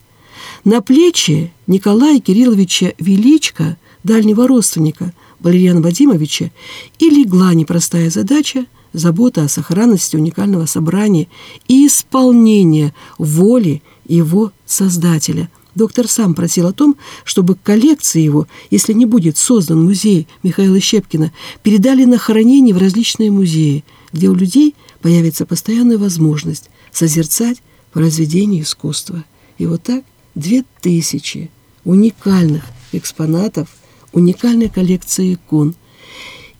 На 0.64 0.80
плечи 0.82 1.52
Николая 1.66 2.20
Кирилловича 2.20 2.92
Величко, 2.98 3.76
дальнего 4.04 4.46
родственника 4.46 5.12
Валерьяна 5.40 5.80
Вадимовича, 5.80 6.50
и 6.98 7.10
легла 7.10 7.54
непростая 7.54 8.10
задача– 8.10 8.66
забота 8.94 9.44
о 9.44 9.48
сохранности 9.48 10.16
уникального 10.16 10.64
собрания 10.64 11.28
и 11.68 11.86
исполнения 11.86 12.94
воли 13.18 13.82
его 14.06 14.52
создателя– 14.64 15.50
Доктор 15.78 16.08
сам 16.08 16.34
просил 16.34 16.66
о 16.66 16.72
том, 16.72 16.96
чтобы 17.22 17.54
коллекции 17.54 18.20
его, 18.20 18.48
если 18.68 18.92
не 18.92 19.06
будет 19.06 19.38
создан 19.38 19.84
музей 19.84 20.26
Михаила 20.42 20.80
Щепкина, 20.80 21.32
передали 21.62 22.04
на 22.04 22.18
хранение 22.18 22.74
в 22.74 22.78
различные 22.78 23.30
музеи, 23.30 23.84
где 24.12 24.28
у 24.28 24.34
людей 24.34 24.74
появится 25.02 25.46
постоянная 25.46 25.96
возможность 25.96 26.68
созерцать 26.90 27.62
произведения 27.92 28.62
искусства. 28.62 29.22
И 29.56 29.66
вот 29.66 29.84
так 29.84 30.02
две 30.34 30.64
тысячи 30.80 31.48
уникальных 31.84 32.64
экспонатов, 32.90 33.68
уникальной 34.12 34.68
коллекции 34.68 35.34
икон. 35.34 35.76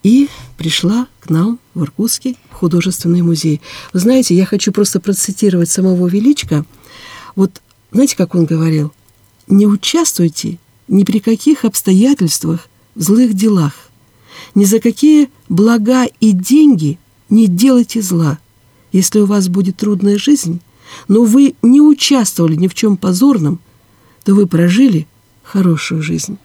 И 0.05 0.29
пришла 0.57 1.09
к 1.19 1.29
нам 1.29 1.59
в 1.75 1.83
Иркутский 1.83 2.39
художественный 2.53 3.23
музей. 3.23 3.61
Вы 3.93 3.99
знаете, 3.99 4.37
я 4.37 4.47
хочу 4.47 4.71
просто 4.71 5.01
процитировать 5.01 5.71
самого 5.71 6.07
Величко. 6.07 6.65
Вот 7.35 7.61
знаете, 7.91 8.17
как 8.17 8.37
он 8.37 8.45
говорил? 8.45 8.93
Не 9.49 9.67
участвуйте 9.67 10.59
ни 10.89 11.05
при 11.05 11.21
каких 11.21 11.65
обстоятельствах 11.65 12.69
в 12.95 13.03
злых 13.03 13.35
делах. 13.35 13.73
Ни 14.55 14.65
за 14.65 14.81
какие 14.81 15.31
блага 15.49 16.05
и 16.21 16.33
деньги 16.33 16.99
не 17.29 17.47
делайте 17.47 18.03
зла. 18.03 18.39
Если 18.93 19.21
у 19.21 19.27
вас 19.27 19.49
будет 19.49 19.77
трудная 19.77 20.19
жизнь, 20.19 20.61
но 21.09 21.25
вы 21.25 21.55
не 21.63 21.81
участвовали 21.81 22.57
ни 22.57 22.69
в 22.69 22.75
чем 22.75 22.97
позорном, 22.97 23.61
то 24.25 24.35
вы 24.35 24.47
прожили 24.47 25.07
хорошую 25.43 26.03
жизнь. 26.03 26.39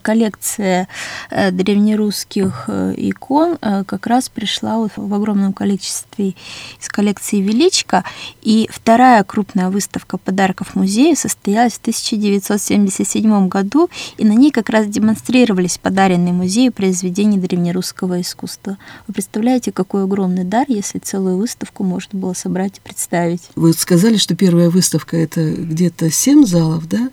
Коллекция 0.00 0.88
э, 1.30 1.50
древнерусских 1.50 2.64
э, 2.68 2.94
икон 2.96 3.58
э, 3.60 3.84
как 3.84 4.06
раз 4.06 4.28
пришла 4.28 4.88
в 4.96 5.14
огромном 5.14 5.52
количестве 5.52 6.34
из 6.80 6.88
коллекции 6.88 7.40
Величко. 7.40 8.04
И 8.42 8.68
вторая 8.72 9.22
крупная 9.24 9.70
выставка 9.70 10.18
подарков 10.18 10.74
музея 10.74 11.14
состоялась 11.14 11.74
в 11.74 11.80
1977 11.80 13.48
году, 13.48 13.88
и 14.16 14.24
на 14.24 14.32
ней 14.32 14.50
как 14.50 14.70
раз 14.70 14.86
демонстрировались 14.86 15.78
подаренные 15.78 16.32
музею 16.32 16.72
произведения 16.72 17.38
древнерусского 17.38 18.20
искусства. 18.20 18.78
Вы 19.06 19.14
представляете, 19.14 19.72
какой 19.72 20.04
огромный 20.04 20.44
дар, 20.44 20.64
если 20.68 20.98
целую 20.98 21.36
выставку 21.36 21.84
можно 21.84 22.18
было 22.18 22.32
собрать 22.32 22.78
и 22.78 22.80
представить? 22.80 23.42
Вы 23.54 23.72
сказали, 23.72 24.16
что 24.16 24.34
первая 24.34 24.70
выставка– 24.70 25.16
это 25.18 25.50
где-то 25.52 26.10
семь 26.10 26.44
залов, 26.44 26.88
да? 26.88 27.10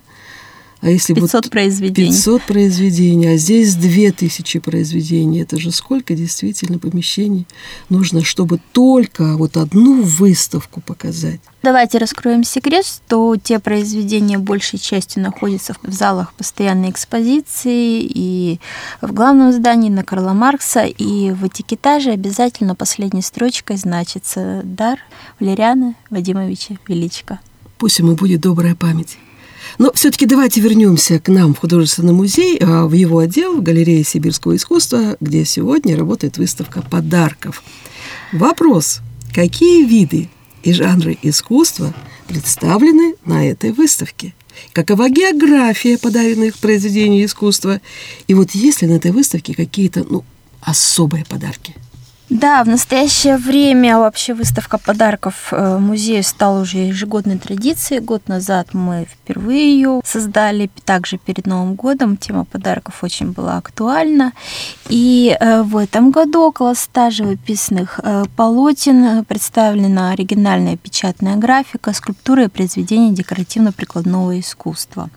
А 0.80 0.90
если 0.90 1.12
500 1.14 1.32
вот 1.32 1.50
произведений. 1.50 2.10
500 2.10 2.42
произведений, 2.42 3.26
а 3.26 3.36
здесь 3.36 3.74
2000 3.74 4.60
произведений. 4.60 5.40
Это 5.40 5.58
же 5.58 5.72
сколько 5.72 6.14
действительно 6.14 6.78
помещений 6.78 7.46
нужно, 7.88 8.22
чтобы 8.22 8.60
только 8.72 9.36
вот 9.36 9.56
одну 9.56 10.02
выставку 10.02 10.80
показать. 10.80 11.40
Давайте 11.64 11.98
раскроем 11.98 12.44
секрет, 12.44 12.86
что 12.86 13.36
те 13.36 13.58
произведения 13.58 14.38
большей 14.38 14.78
частью 14.78 15.24
находятся 15.24 15.74
в 15.82 15.92
залах 15.92 16.32
постоянной 16.34 16.90
экспозиции 16.90 18.00
и 18.00 18.60
в 19.00 19.12
главном 19.12 19.52
здании 19.52 19.90
на 19.90 20.04
Карла 20.04 20.32
Маркса, 20.32 20.84
и 20.84 21.32
в 21.32 21.46
этикетаже 21.46 22.12
обязательно 22.12 22.76
последней 22.76 23.22
строчкой 23.22 23.76
значится 23.76 24.62
«Дар 24.64 25.00
Валериана 25.40 25.94
Вадимовича 26.10 26.76
Величко». 26.86 27.40
Пусть 27.78 27.98
ему 27.98 28.14
будет 28.14 28.40
добрая 28.40 28.76
память. 28.76 29.18
Но 29.76 29.92
все-таки 29.92 30.26
давайте 30.26 30.60
вернемся 30.60 31.20
к 31.20 31.28
нам 31.28 31.54
в 31.54 31.58
художественный 31.58 32.12
музей, 32.12 32.58
а 32.58 32.86
в 32.86 32.92
его 32.92 33.18
отдел, 33.18 33.56
в 33.56 33.62
галерее 33.62 34.04
сибирского 34.04 34.56
искусства, 34.56 35.16
где 35.20 35.44
сегодня 35.44 35.96
работает 35.96 36.38
выставка 36.38 36.82
подарков. 36.82 37.62
Вопрос, 38.32 39.00
какие 39.34 39.84
виды 39.84 40.28
и 40.62 40.72
жанры 40.72 41.18
искусства 41.22 41.94
представлены 42.26 43.14
на 43.24 43.46
этой 43.46 43.72
выставке? 43.72 44.34
Какова 44.72 45.08
география 45.08 45.98
подаренных 45.98 46.58
произведений 46.58 47.24
искусства? 47.24 47.80
И 48.26 48.34
вот 48.34 48.52
есть 48.52 48.82
ли 48.82 48.88
на 48.88 48.94
этой 48.94 49.12
выставке 49.12 49.54
какие-то 49.54 50.04
ну, 50.08 50.24
особые 50.62 51.24
подарки– 51.24 51.74
да, 52.30 52.62
в 52.62 52.68
настоящее 52.68 53.38
время 53.38 53.98
вообще 53.98 54.34
выставка 54.34 54.76
подарков 54.76 55.48
э, 55.50 55.78
музею 55.78 56.22
стала 56.22 56.60
уже 56.60 56.78
ежегодной 56.78 57.38
традицией. 57.38 58.02
Год 58.02 58.28
назад 58.28 58.74
мы 58.74 59.06
впервые 59.10 59.72
ее 59.74 60.02
создали, 60.04 60.70
также 60.84 61.16
перед 61.16 61.46
Новым 61.46 61.74
годом. 61.74 62.18
Тема 62.18 62.44
подарков 62.44 63.02
очень 63.02 63.32
была 63.32 63.56
актуальна. 63.56 64.32
И 64.90 65.34
э, 65.40 65.62
в 65.62 65.78
этом 65.78 66.10
году 66.10 66.42
около 66.42 66.74
100 66.74 67.10
живописных 67.10 67.98
э, 68.02 68.24
полотен 68.36 69.24
представлена 69.24 70.10
оригинальная 70.10 70.76
печатная 70.76 71.36
графика, 71.36 71.94
скульптуры 71.94 72.44
и 72.44 72.48
произведения 72.48 73.12
декоративно-прикладного 73.12 74.38
искусства. 74.38 75.08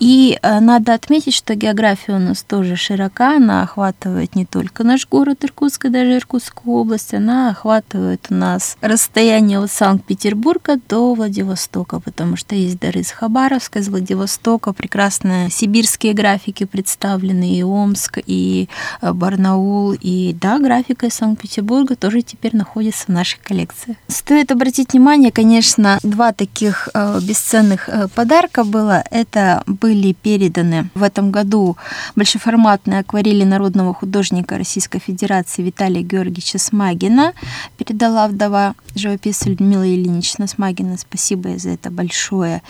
И 0.00 0.38
э, 0.40 0.60
надо 0.60 0.94
отметить, 0.94 1.34
что 1.34 1.54
география 1.54 2.14
у 2.14 2.18
нас 2.18 2.42
тоже 2.42 2.74
широка, 2.74 3.36
она 3.36 3.62
охватывает 3.62 4.34
не 4.34 4.46
только 4.46 4.82
наш 4.82 5.06
город 5.06 5.44
Иркутск, 5.44 5.84
и 5.84 5.88
даже 5.90 6.16
Иркутскую 6.16 6.74
область, 6.74 7.12
она 7.12 7.50
охватывает 7.50 8.26
у 8.30 8.34
нас 8.34 8.78
расстояние 8.80 9.58
от 9.58 9.70
Санкт-Петербурга 9.70 10.80
до 10.88 11.14
Владивостока, 11.14 12.00
потому 12.00 12.36
что 12.36 12.54
есть 12.54 12.80
дары 12.80 13.00
из 13.00 13.10
Хабаровска, 13.10 13.80
из 13.80 13.90
Владивостока, 13.90 14.72
прекрасные 14.72 15.50
сибирские 15.50 16.14
графики 16.14 16.64
представлены, 16.64 17.58
и 17.58 17.62
Омск, 17.62 18.20
и 18.24 18.70
э, 19.02 19.12
Барнаул, 19.12 19.92
и 19.92 20.32
да, 20.32 20.58
графика 20.58 21.06
из 21.06 21.14
Санкт-Петербурга 21.14 21.94
тоже 21.94 22.22
теперь 22.22 22.56
находится 22.56 23.04
в 23.04 23.08
нашей 23.08 23.38
коллекции. 23.40 23.98
Стоит 24.08 24.50
обратить 24.50 24.94
внимание, 24.94 25.30
конечно, 25.30 25.98
два 26.02 26.32
таких 26.32 26.88
э, 26.94 27.20
бесценных 27.20 27.90
подарка 28.14 28.64
было. 28.64 29.04
Это 29.10 29.62
были 29.66 29.89
были 29.90 30.12
переданы 30.12 30.88
в 30.94 31.02
этом 31.02 31.32
году 31.32 31.76
большеформатные 32.14 33.00
акварели 33.00 33.42
народного 33.42 33.92
художника 33.92 34.56
Российской 34.56 35.00
Федерации 35.00 35.62
Виталия 35.62 36.02
Георгиевича 36.02 36.58
Смагина. 36.58 37.32
Передала 37.76 38.28
вдова 38.28 38.76
живописца 38.94 39.48
Людмила 39.48 39.82
Ильинична 39.82 40.46
Смагина. 40.46 40.96
Спасибо 40.96 41.58
за 41.58 41.70
это 41.70 41.90
большое. 41.90 42.62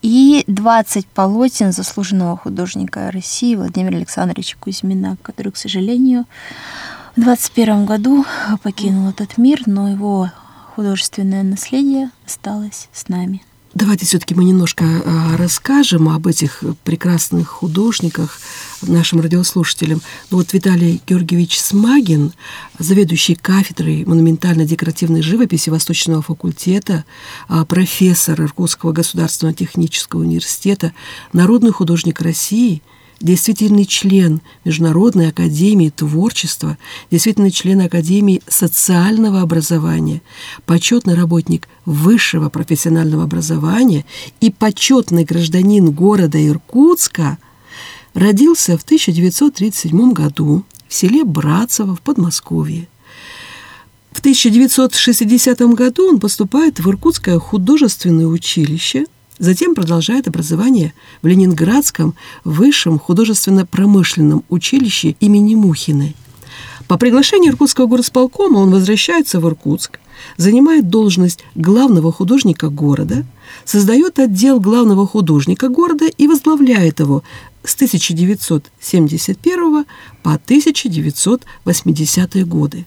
И 0.00 0.44
20 0.46 1.06
полотен 1.08 1.72
заслуженного 1.72 2.38
художника 2.38 3.10
России 3.10 3.54
Владимира 3.54 3.98
Александровича 3.98 4.56
Кузьмина, 4.58 5.18
который, 5.20 5.52
к 5.52 5.58
сожалению, 5.58 6.24
в 7.16 7.20
21 7.20 7.84
году 7.84 8.24
покинул 8.62 9.10
этот 9.10 9.36
мир, 9.36 9.60
но 9.66 9.90
его 9.90 10.30
художественное 10.74 11.42
наследие 11.42 12.10
осталось 12.24 12.88
с 12.94 13.08
нами. 13.08 13.42
Давайте 13.74 14.04
все-таки 14.04 14.34
мы 14.34 14.44
немножко 14.44 14.84
а, 14.84 15.36
расскажем 15.38 16.10
об 16.10 16.26
этих 16.26 16.62
прекрасных 16.84 17.48
художниках 17.48 18.38
нашим 18.82 19.20
радиослушателям. 19.22 20.02
Ну 20.30 20.36
вот 20.36 20.52
Виталий 20.52 21.00
Георгиевич 21.06 21.58
Смагин, 21.58 22.34
заведующий 22.78 23.34
кафедрой 23.34 24.04
монументально-декоративной 24.04 25.22
живописи 25.22 25.70
Восточного 25.70 26.20
факультета, 26.20 27.06
а, 27.48 27.64
профессор 27.64 28.42
Иркутского 28.42 28.92
государственного 28.92 29.56
технического 29.56 30.20
университета, 30.20 30.92
народный 31.32 31.70
художник 31.72 32.20
России– 32.20 32.82
действительный 33.22 33.84
член 33.84 34.42
Международной 34.64 35.28
академии 35.28 35.90
творчества, 35.90 36.76
действительный 37.10 37.50
член 37.50 37.80
Академии 37.80 38.42
социального 38.48 39.40
образования, 39.40 40.22
почетный 40.66 41.14
работник 41.14 41.68
высшего 41.86 42.48
профессионального 42.50 43.24
образования 43.24 44.04
и 44.40 44.50
почетный 44.50 45.24
гражданин 45.24 45.90
города 45.90 46.44
Иркутска, 46.44 47.38
родился 48.14 48.76
в 48.76 48.82
1937 48.82 50.12
году 50.12 50.64
в 50.88 50.94
селе 50.94 51.24
Братцево 51.24 51.96
в 51.96 52.02
Подмосковье. 52.02 52.88
В 54.10 54.18
1960 54.18 55.60
году 55.74 56.08
он 56.08 56.20
поступает 56.20 56.80
в 56.80 56.88
Иркутское 56.88 57.38
художественное 57.38 58.26
училище– 58.26 59.06
Затем 59.38 59.74
продолжает 59.74 60.28
образование 60.28 60.92
в 61.22 61.26
Ленинградском 61.26 62.14
высшем 62.44 62.98
художественно-промышленном 62.98 64.44
училище 64.48 65.16
имени 65.20 65.54
Мухиной. 65.54 66.14
По 66.86 66.98
приглашению 66.98 67.52
Иркутского 67.52 67.86
горосполкома 67.86 68.58
он 68.58 68.70
возвращается 68.70 69.40
в 69.40 69.48
Иркутск, 69.48 70.00
занимает 70.36 70.90
должность 70.90 71.42
главного 71.54 72.12
художника 72.12 72.68
города, 72.68 73.24
создает 73.64 74.18
отдел 74.18 74.60
главного 74.60 75.06
художника 75.06 75.68
города 75.68 76.04
и 76.06 76.28
возглавляет 76.28 77.00
его 77.00 77.22
с 77.64 77.74
1971 77.74 79.86
по 80.22 80.34
1980 80.34 82.46
годы. 82.46 82.84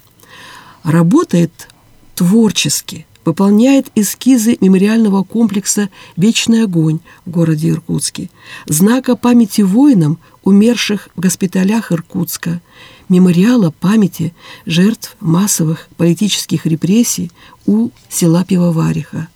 Работает 0.84 1.70
творчески– 2.16 3.08
выполняет 3.26 3.88
эскизы 3.96 4.58
мемориального 4.62 5.24
комплекса 5.24 5.90
«Вечный 6.16 6.64
огонь» 6.64 7.00
в 7.26 7.32
городе 7.32 7.70
Иркутске, 7.70 8.30
знака 8.68 9.16
памяти 9.16 9.62
воинам, 9.62 10.20
умерших 10.44 11.10
в 11.16 11.22
госпиталях 11.22 11.92
Иркутска, 11.92 12.62
мемориала 13.10 13.72
памяти 13.72 14.34
жертв 14.66 15.18
массовых 15.20 15.90
политических 15.98 16.66
репрессий 16.66 17.32
у 17.66 17.90
села 18.10 18.46
Пивовариха. 18.46 19.28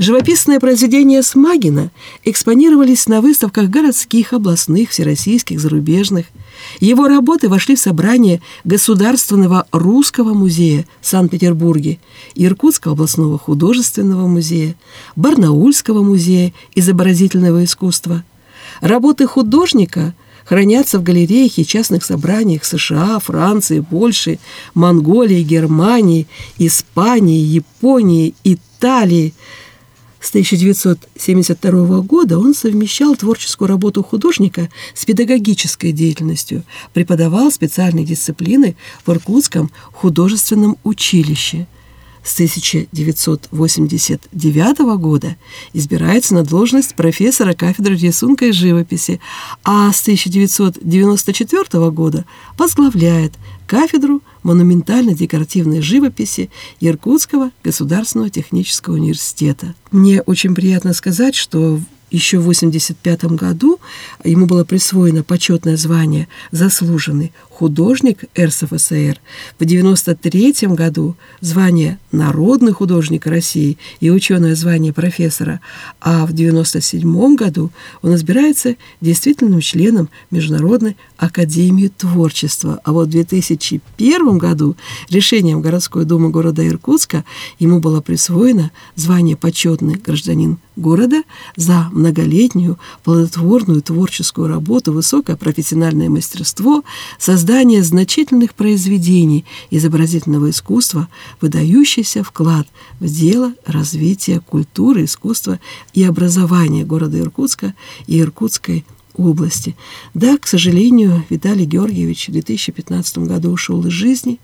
Живописные 0.00 0.60
произведения 0.60 1.22
Смагина 1.22 1.90
экспонировались 2.24 3.06
на 3.06 3.20
выставках 3.20 3.68
городских, 3.68 4.32
областных, 4.32 4.88
всероссийских, 4.88 5.60
зарубежных. 5.60 6.24
Его 6.80 7.06
работы 7.06 7.50
вошли 7.50 7.76
в 7.76 7.80
собрание 7.80 8.40
Государственного 8.64 9.66
русского 9.72 10.32
музея 10.32 10.86
в 11.02 11.06
Санкт-Петербурге, 11.06 11.98
Иркутского 12.34 12.94
областного 12.94 13.38
художественного 13.38 14.26
музея, 14.26 14.74
Барнаульского 15.16 16.02
музея 16.02 16.54
изобразительного 16.74 17.64
искусства. 17.64 18.24
Работы 18.80 19.26
художника 19.26 20.14
хранятся 20.46 20.98
в 20.98 21.02
галереях 21.02 21.58
и 21.58 21.66
частных 21.66 22.06
собраниях 22.06 22.64
США, 22.64 23.18
Франции, 23.18 23.80
Польши, 23.80 24.38
Монголии, 24.72 25.42
Германии, 25.42 26.26
Испании, 26.56 27.42
Японии, 27.42 28.34
Италии– 28.44 29.34
с 30.20 30.28
1972 30.30 32.00
года 32.00 32.38
он 32.38 32.54
совмещал 32.54 33.16
творческую 33.16 33.68
работу 33.68 34.02
художника 34.02 34.68
с 34.94 35.04
педагогической 35.04 35.92
деятельностью, 35.92 36.62
преподавал 36.92 37.50
специальные 37.50 38.04
дисциплины 38.04 38.76
в 39.04 39.10
Иркутском 39.10 39.70
художественном 39.92 40.76
училище. 40.84 41.66
С 42.22 42.34
1989 42.34 44.78
года 44.98 45.36
избирается 45.72 46.34
на 46.34 46.44
должность 46.44 46.94
профессора 46.94 47.54
кафедры 47.54 47.96
рисунка 47.96 48.46
и 48.46 48.52
живописи, 48.52 49.20
а 49.64 49.92
с 49.92 50.02
1994 50.02 51.90
года 51.90 52.24
возглавляет 52.58 53.32
кафедру 53.66 54.22
монументально-декоративной 54.42 55.80
живописи 55.80 56.50
Иркутского 56.80 57.50
государственного 57.62 58.30
технического 58.30 58.94
университета. 58.94 59.74
Мне 59.90 60.22
очень 60.22 60.54
приятно 60.54 60.92
сказать, 60.92 61.34
что 61.34 61.80
еще 62.10 62.38
в 62.38 62.42
1985 62.42 63.36
году 63.36 63.78
ему 64.24 64.46
было 64.46 64.64
присвоено 64.64 65.22
почетное 65.22 65.76
звание 65.76 66.28
«Заслуженный 66.50 67.32
художник 67.60 68.24
РСФСР». 68.38 69.20
В 69.58 69.62
1993 69.62 70.68
году 70.68 71.14
звание 71.42 71.98
«Народный 72.10 72.72
художник 72.72 73.26
России» 73.26 73.76
и 74.00 74.08
ученое 74.10 74.54
звание 74.54 74.94
профессора. 74.94 75.60
А 76.00 76.24
в 76.24 76.32
1997 76.32 77.36
году 77.36 77.70
он 78.00 78.14
избирается 78.14 78.76
действительным 79.02 79.60
членом 79.60 80.08
Международной 80.30 80.96
академии 81.18 81.88
творчества. 81.88 82.80
А 82.82 82.92
вот 82.92 83.08
в 83.08 83.10
2001 83.10 84.38
году 84.38 84.76
решением 85.10 85.60
городской 85.60 86.06
думы 86.06 86.30
города 86.30 86.66
Иркутска 86.66 87.24
ему 87.58 87.78
было 87.78 88.00
присвоено 88.00 88.70
звание 88.96 89.36
«Почетный 89.36 89.96
гражданин 89.96 90.56
города» 90.76 91.22
за 91.56 91.88
многолетнюю 91.92 92.78
плодотворную 93.04 93.82
творческую 93.82 94.48
работу, 94.48 94.94
высокое 94.94 95.36
профессиональное 95.36 96.08
мастерство, 96.08 96.84
создание 97.18 97.49
значительных 97.82 98.54
произведений 98.54 99.44
изобразительного 99.70 100.50
искусства, 100.50 101.08
выдающийся 101.40 102.22
вклад 102.22 102.68
в 103.00 103.06
дело 103.06 103.54
развития 103.66 104.40
культуры, 104.40 105.04
искусства 105.04 105.58
и 105.92 106.04
образования 106.04 106.84
города 106.84 107.18
Иркутска 107.18 107.74
и 108.06 108.20
Иркутской 108.20 108.84
области. 109.14 109.76
Да, 110.14 110.38
к 110.38 110.46
сожалению, 110.46 111.24
Виталий 111.28 111.66
Георгиевич 111.66 112.28
в 112.28 112.32
2015 112.32 113.18
году 113.18 113.50
ушел 113.50 113.84
из 113.84 113.92
жизни, 113.92 114.38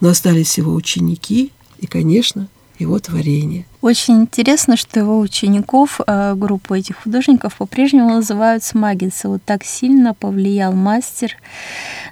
но 0.00 0.08
остались 0.08 0.56
его 0.56 0.74
ученики 0.74 1.52
и, 1.78 1.86
конечно, 1.86 2.48
его 2.78 2.98
творения– 2.98 3.66
очень 3.80 4.22
интересно, 4.22 4.76
что 4.76 5.00
его 5.00 5.18
учеников, 5.18 6.00
э, 6.06 6.34
группу 6.34 6.74
этих 6.74 6.96
художников 7.02 7.56
по-прежнему 7.56 8.14
называют 8.14 8.62
смагинцы. 8.62 9.28
Вот 9.28 9.42
так 9.44 9.64
сильно 9.64 10.14
повлиял 10.14 10.72
мастер 10.72 11.36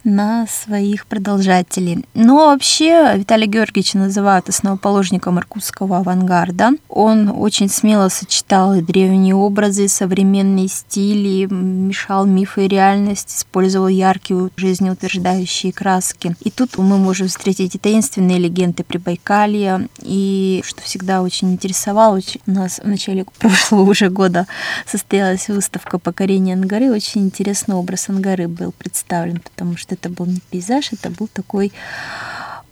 на 0.04 0.46
своих 0.46 1.06
продолжателей. 1.06 2.04
Но 2.14 2.46
вообще 2.46 3.14
Виталий 3.16 3.46
Георгиевич 3.46 3.94
называют 3.94 4.48
основоположником 4.48 5.38
иркутского 5.38 5.98
авангарда. 5.98 6.72
Он 6.88 7.32
очень 7.34 7.68
смело 7.68 8.08
сочетал 8.08 8.74
и 8.74 8.82
древние 8.82 9.34
образы, 9.34 9.86
и 9.86 9.88
современные 9.88 10.68
стили, 10.68 11.46
мешал 11.46 12.26
мифы 12.26 12.66
и 12.66 12.68
реальность, 12.68 13.38
использовал 13.38 13.88
яркие 13.88 14.50
жизнеутверждающие 14.56 15.72
краски. 15.72 16.36
И 16.40 16.50
тут 16.50 16.76
мы 16.78 16.98
можем 16.98 17.28
встретить 17.28 17.74
и 17.74 17.78
таинственные 17.78 18.38
легенды 18.38 18.84
Прибайкалья, 18.84 19.88
и, 20.00 20.62
что 20.64 20.82
всегда 20.82 21.22
очень 21.22 21.53
интересовал. 21.54 22.18
У 22.46 22.50
нас 22.50 22.78
в 22.78 22.86
начале 22.86 23.24
прошлого 23.38 23.90
уже 23.90 24.10
года 24.10 24.46
состоялась 24.86 25.48
выставка 25.48 25.98
покорения 25.98 26.54
Ангары. 26.54 26.92
Очень 26.92 27.22
интересный 27.22 27.74
образ 27.74 28.08
Ангары 28.08 28.48
был 28.48 28.72
представлен, 28.72 29.40
потому 29.40 29.76
что 29.76 29.94
это 29.94 30.08
был 30.08 30.26
не 30.26 30.40
пейзаж, 30.50 30.92
это 30.92 31.10
был 31.10 31.28
такой 31.28 31.72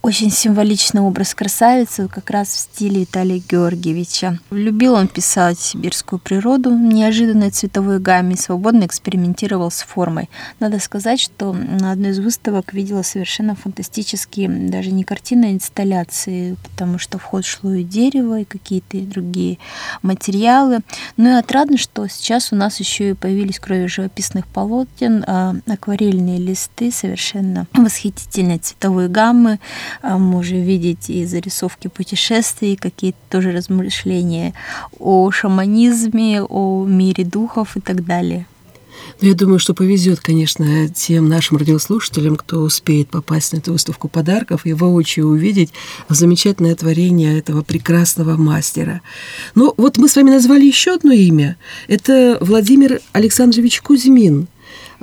очень 0.03 0.33
символичный 0.33 1.01
образ 1.01 1.33
красавицы, 1.33 2.09
как 2.09 2.29
раз 2.31 2.49
в 2.49 2.59
стиле 2.59 3.03
Виталия 3.03 3.39
Георгиевича. 3.39 4.41
Любил 4.51 4.95
он 4.95 5.07
писать 5.07 5.61
сибирскую 5.61 6.19
природу, 6.19 6.77
неожиданной 6.77 7.51
цветовой 7.51 8.01
гамме, 8.01 8.37
свободно 8.37 8.85
экспериментировал 8.85 9.71
с 9.71 9.83
формой. 9.83 10.29
Надо 10.59 10.81
сказать, 10.81 11.21
что 11.21 11.53
на 11.53 11.93
одной 11.93 12.11
из 12.11 12.19
выставок 12.19 12.75
видела 12.75 13.03
совершенно 13.03 13.55
фантастические, 13.55 14.49
даже 14.49 14.91
не 14.91 15.05
картины, 15.05 15.47
а 15.47 15.53
инсталляции, 15.53 16.57
потому 16.65 16.99
что 16.99 17.19
в 17.19 17.43
шло 17.43 17.73
и 17.73 17.85
дерево, 17.85 18.41
и 18.41 18.45
какие-то 18.45 18.99
другие 19.01 19.59
материалы. 20.03 20.81
Ну 21.17 21.31
и 21.31 21.39
отрадно, 21.39 21.79
что 21.79 22.09
сейчас 22.09 22.53
у 22.53 22.57
нас 22.57 22.81
еще 22.81 23.11
и 23.11 23.15
появились, 23.15 23.61
кроме 23.61 23.87
живописных 23.87 24.47
полотен, 24.49 25.25
а, 25.27 25.55
акварельные 25.67 26.39
листы 26.39 26.91
совершенно 26.91 27.67
восхитительной 27.73 28.59
цветовой 28.59 29.09
гаммы, 29.09 29.61
а, 30.01 30.19
можем 30.19 30.63
видеть 30.63 31.11
и 31.11 31.25
зарисовки 31.27 31.89
путешествий, 31.89 32.77
какие-то 32.77 33.19
тоже 33.29 33.53
размышления 33.53 34.55
о 34.99 35.31
шаманизме, 35.31 36.43
о 36.43 36.85
мире 36.87 37.25
духов 37.25 37.77
и 37.77 37.81
так 37.81 38.05
далее. 38.05 38.47
Ну, 39.21 39.29
я 39.29 39.35
думаю, 39.35 39.59
что 39.59 39.75
повезет, 39.75 40.21
конечно, 40.21 40.89
тем 40.89 41.29
нашим 41.29 41.57
радиослушателям, 41.57 42.37
кто 42.37 42.61
успеет 42.61 43.09
попасть 43.09 43.53
на 43.53 43.59
эту 43.59 43.73
выставку 43.73 44.09
подарков 44.09 44.65
и 44.65 44.73
воочию 44.73 45.27
увидеть 45.27 45.71
замечательное 46.09 46.75
творение 46.75 47.39
этого 47.39 47.63
прекрасного 47.63 48.37
мастера. 48.37 49.01
Но 49.55 49.67
ну, 49.67 49.75
вот 49.77 49.99
мы 49.99 50.09
с 50.09 50.17
вами 50.17 50.31
назвали 50.31 50.65
еще 50.65 50.95
одно 50.95 51.13
имя. 51.13 51.57
Это 51.89 52.39
Владимир 52.41 53.01
Александрович 53.13 53.81
Кузьмин. 53.81 54.49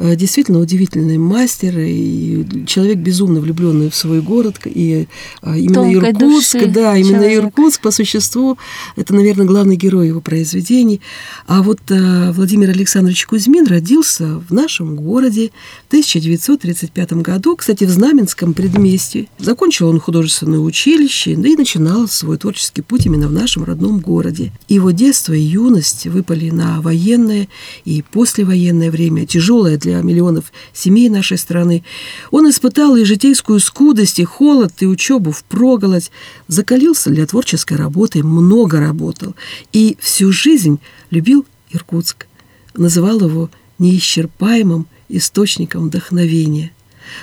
Э, 0.01 0.15
действительно 0.15 0.59
удивительный 0.59 1.17
мастер 1.17 1.77
и 1.77 2.65
человек 2.65 2.99
безумно 2.99 3.41
влюбленный 3.41 3.89
в 3.89 3.95
свой 3.95 4.21
город 4.21 4.55
и 4.63 5.09
э, 5.41 5.57
именно 5.57 5.73
Тонкой 5.73 5.95
Иркутск, 5.95 6.57
да, 6.67 6.95
именно 6.95 7.17
человек. 7.17 7.43
Иркутск 7.43 7.81
по 7.81 7.91
существу 7.91 8.57
это, 8.95 9.13
наверное, 9.13 9.45
главный 9.45 9.75
герой 9.75 10.07
его 10.07 10.21
произведений. 10.21 11.01
А 11.47 11.61
вот 11.61 11.81
э, 11.89 12.31
Владимир 12.31 12.69
Александрович 12.69 13.25
Кузьмин 13.25 13.67
родился 13.67 14.39
в 14.39 14.53
нашем 14.53 14.95
городе 14.95 15.51
в 15.83 15.87
1935 15.89 17.13
году, 17.15 17.57
кстати, 17.57 17.83
в 17.83 17.89
Знаменском 17.89 18.53
предместье. 18.53 19.27
Закончил 19.37 19.89
он 19.89 19.99
художественное 19.99 20.59
училище, 20.59 21.35
да 21.35 21.49
и 21.49 21.57
начинал 21.57 22.07
свой 22.07 22.37
творческий 22.37 22.83
путь 22.83 23.05
именно 23.05 23.27
в 23.27 23.33
нашем 23.33 23.65
родном 23.65 23.99
городе. 23.99 24.53
Его 24.69 24.91
детство 24.91 25.33
и 25.33 25.41
юность 25.41 26.07
выпали 26.07 26.51
на 26.51 26.79
военное 26.79 27.49
и 27.83 28.01
послевоенное 28.13 28.91
время, 28.91 29.25
тяжелое 29.25 29.77
для 29.77 29.88
для 29.89 30.01
миллионов 30.01 30.51
семей 30.73 31.09
нашей 31.09 31.37
страны. 31.37 31.83
Он 32.31 32.49
испытал 32.49 32.95
и 32.95 33.03
житейскую 33.03 33.59
скудость, 33.59 34.19
и 34.19 34.23
холод, 34.23 34.73
и 34.79 34.85
учебу 34.85 35.31
в 35.31 35.43
проголодь, 35.43 36.11
закалился 36.47 37.09
для 37.09 37.25
творческой 37.25 37.77
работы, 37.77 38.23
много 38.23 38.79
работал, 38.79 39.35
и 39.73 39.97
всю 39.99 40.31
жизнь 40.31 40.79
любил 41.09 41.45
Иркутск, 41.71 42.27
называл 42.75 43.19
его 43.21 43.49
неисчерпаемым 43.79 44.87
источником 45.09 45.87
вдохновения– 45.87 46.71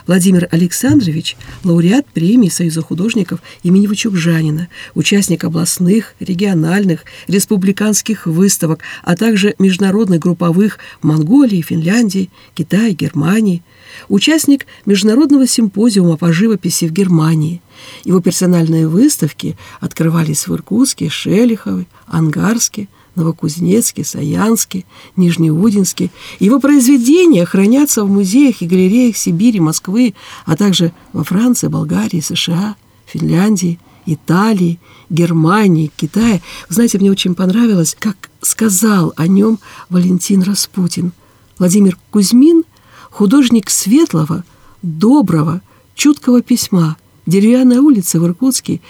Владимир 0.07 0.49
Александрович– 0.51 1.37
лауреат 1.65 2.07
премии 2.07 2.49
Союза 2.49 2.83
художников 2.83 3.41
имени 3.63 3.87
Вачугжанина, 3.87 4.69
участник 4.95 5.45
областных, 5.45 6.15
региональных, 6.21 7.05
республиканских 7.27 8.27
выставок, 8.27 8.81
а 9.03 9.17
также 9.17 9.55
международных 9.59 10.21
групповых 10.21 10.79
Монголии, 11.03 11.61
Финляндии, 11.61 12.31
Китая, 12.55 12.91
Германии, 12.91 13.63
участник 14.09 14.67
международного 14.85 15.47
симпозиума 15.47 16.17
по 16.17 16.33
живописи 16.33 16.87
в 16.87 16.93
Германии. 16.93 17.63
Его 18.05 18.21
персональные 18.21 18.89
выставки 18.89 19.57
открывались 19.81 20.47
в 20.47 20.55
Иркутске, 20.55 21.09
Шелихове, 21.09 21.87
Ангарске, 22.07 22.89
Новокузнецке, 23.17 24.05
Саянске, 24.05 24.85
Нижнеудинске. 25.17 26.11
Его 26.39 26.61
произведения 26.61 27.45
хранятся 27.45 28.05
в 28.05 28.11
музеях 28.11 28.63
и 28.63 28.67
галереях 28.67 29.17
Сибири, 29.17 29.59
Москвы, 29.59 30.15
а 30.45 30.57
также 30.57 30.93
во 31.13 31.25
Франции, 31.25 31.67
Болгарии, 31.67 32.21
США, 32.21 32.77
Финляндии, 33.07 33.81
Италии, 34.07 34.79
Германии, 35.11 35.91
Китае. 35.97 36.43
Знаете, 36.69 36.99
мне 36.99 37.11
очень 37.11 37.35
понравилось, 37.35 37.97
как 37.99 38.31
сказал 38.41 39.13
о 39.17 39.27
нем 39.27 39.59
Валентин 39.89 40.43
Распутин. 40.43 41.13
Владимир 41.59 41.99
Кузьмин– 42.11 42.63
художник 43.17 43.71
светлого, 43.71 44.45
доброго, 44.83 45.63
чуткого 45.95 46.43
письма. 46.43 46.99
Деревянная 47.25 47.81
улица 47.81 48.21
в 48.21 48.27
Иркутске 48.27 48.83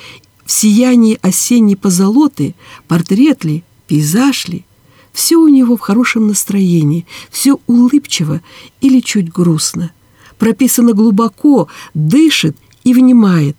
в 0.45 0.51
сиянии 0.51 1.19
осенней 1.23 1.77
позолоты, 1.77 2.57
портрет 2.89 3.45
ли, 3.45 3.63
пейзаж 3.87 4.49
ли, 4.49 4.65
все 5.13 5.37
у 5.37 5.49
него 5.49 5.77
в 5.77 5.81
хорошем 5.81 6.27
настроении, 6.27 7.07
все 7.31 7.59
улыбчиво 7.67 8.43
или 8.81 9.01
чуть 9.01 9.33
грустно. 9.33 9.93
Прописано 10.39 10.93
глубоко, 10.93 11.69
дышит 11.95 12.57
и 12.85 12.93
внимает. 12.93 13.57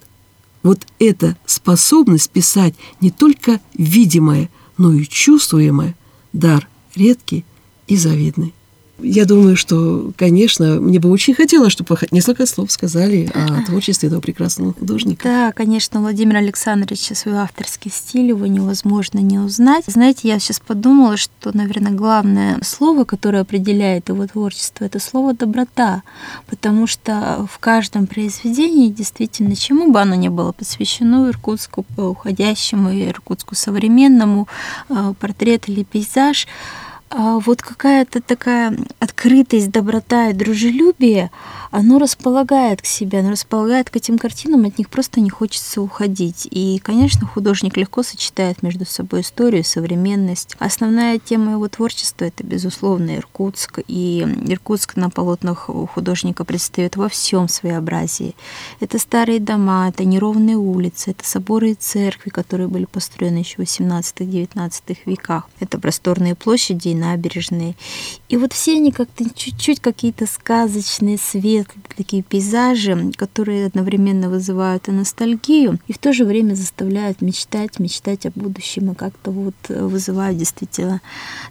Вот 0.62 0.86
эта 1.00 1.38
способность 1.46 2.30
писать 2.30 2.76
не 3.02 3.10
только 3.10 3.60
видимое, 3.74 4.50
но 4.78 4.94
и 4.94 5.06
чувствуемое– 5.06 5.96
дар 6.34 6.68
редкий 6.96 7.46
и 7.88 7.96
завидный. 7.96 8.54
Я 9.00 9.26
думаю, 9.26 9.56
что, 9.56 10.12
конечно, 10.16 10.82
мне 10.82 11.00
бы 11.00 11.10
очень 11.10 11.36
хотелось, 11.36 11.72
чтобы 11.72 11.96
вы 11.96 12.08
несколько 12.12 12.46
слов 12.46 12.72
сказали 12.72 13.30
о 13.34 13.64
творчестве 13.64 14.08
этого 14.08 14.22
прекрасного 14.22 14.74
художника. 14.74 15.24
Да, 15.24 15.52
конечно, 15.52 16.00
Владимир 16.00 16.38
Александрович 16.38 17.12
свой 17.14 17.36
авторский 17.36 17.92
стиль 17.92 18.30
его 18.30 18.48
невозможно 18.48 19.20
не 19.20 19.38
узнать. 19.38 19.84
Знаете, 19.88 20.28
я 20.28 20.40
сейчас 20.40 20.60
подумала, 20.60 21.16
что, 21.16 21.56
наверное, 21.56 21.92
главное 21.92 22.60
слово, 22.64 23.04
которое 23.04 23.42
определяет 23.42 24.10
его 24.10 24.26
творчество, 24.26 24.86
это 24.86 25.00
слово 25.00 25.34
«доброта», 25.34 26.02
потому 26.48 26.88
что 26.88 27.48
в 27.52 27.60
каждом 27.60 28.08
произведении, 28.08 28.90
действительно, 28.90 29.56
чему 29.56 29.92
бы 29.92 30.02
оно 30.02 30.16
ни 30.16 30.30
было 30.30 30.52
посвящено 30.52 31.30
Иркутску 31.30 31.86
уходящему, 31.98 32.92
Иркутску 32.92 33.56
современному, 33.56 34.48
э, 34.90 35.14
портрет 35.20 35.70
или 35.70 35.84
пейзаж– 35.84 36.48
вот 37.12 37.62
какая-то 37.62 38.22
такая 38.22 38.78
открытость, 39.00 39.72
доброта 39.72 40.30
и 40.30 40.34
дружелюбие, 40.34 41.32
оно 41.72 42.00
располагает 42.00 42.82
к 42.82 42.86
себе, 42.86 43.20
оно 43.20 43.32
располагает 43.32 43.90
к 43.90 43.96
этим 43.96 44.18
картинам, 44.18 44.66
от 44.66 44.78
них 44.78 44.90
просто 44.90 45.20
не 45.20 45.30
хочется 45.30 45.82
уходить. 45.82 46.48
И, 46.50 46.80
конечно, 46.84 47.28
художник 47.28 47.78
легко 47.78 48.04
сочетает 48.04 48.64
между 48.64 48.86
собой 48.86 49.22
историю 49.22 49.64
современность. 49.64 50.56
Основная 50.60 51.20
тема 51.20 51.54
его 51.54 51.68
творчества— 51.68 52.26
это, 52.26 52.44
безусловно, 52.44 53.18
Иркутск. 53.18 53.80
И 53.88 54.22
Иркутск 54.48 54.96
на 54.96 55.10
полотнах 55.10 55.70
художника 55.94 56.44
предстает 56.46 56.96
во 56.96 57.10
всем 57.10 57.48
своеобразии. 57.50 58.36
Это 58.80 59.00
старые 59.00 59.40
дома, 59.40 59.90
это 59.90 60.06
неровные 60.06 60.58
улицы, 60.58 61.12
это 61.12 61.28
соборы 61.28 61.72
и 61.72 61.76
церкви, 61.76 62.30
которые 62.30 62.68
были 62.68 62.86
построены 62.86 63.40
еще 63.40 63.58
в 63.58 63.60
18-19 63.60 64.98
веках. 65.06 65.50
Это 65.60 65.80
просторные 65.80 66.36
площади 66.36 66.90
и 66.90 66.96
набережные. 66.96 67.76
И 68.30 68.38
вот 68.38 68.54
все 68.54 68.76
они 68.76 68.92
как-то 68.92 69.26
чуть-чуть 69.34 69.80
какие-то 69.80 70.26
сказочные, 70.28 71.18
светлые, 71.18 71.57
такие 71.96 72.24
пейзажи, 72.24 73.12
которые 73.16 73.66
одновременно 73.68 74.30
вызывают 74.30 74.88
и 74.88 74.92
ностальгию, 74.92 75.80
и 75.88 75.94
в 75.94 75.98
то 75.98 76.14
же 76.14 76.26
время 76.26 76.56
заставляют 76.56 77.22
мечтать, 77.22 77.80
мечтать 77.80 78.26
о 78.26 78.32
будущем, 78.32 78.92
и 78.92 78.96
как-то 78.96 79.32
вот 79.32 79.56
вызывают 79.70 80.38
действительно 80.38 81.02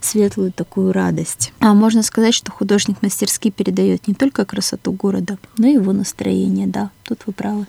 светлую 0.01 0.51
такую 0.51 0.91
радость. 0.91 1.53
А 1.59 1.73
можно 1.73 2.03
сказать, 2.03 2.33
что 2.33 2.51
художник 2.51 3.01
мастерски 3.01 3.49
передает 3.49 4.07
не 4.07 4.13
только 4.13 4.45
красоту 4.45 4.91
города, 4.91 5.37
но 5.57 5.67
и 5.67 5.73
его 5.73 5.93
настроение, 5.93 6.67
да, 6.67 6.91
тут 7.03 7.19
вы 7.25 7.33
правы. 7.33 7.67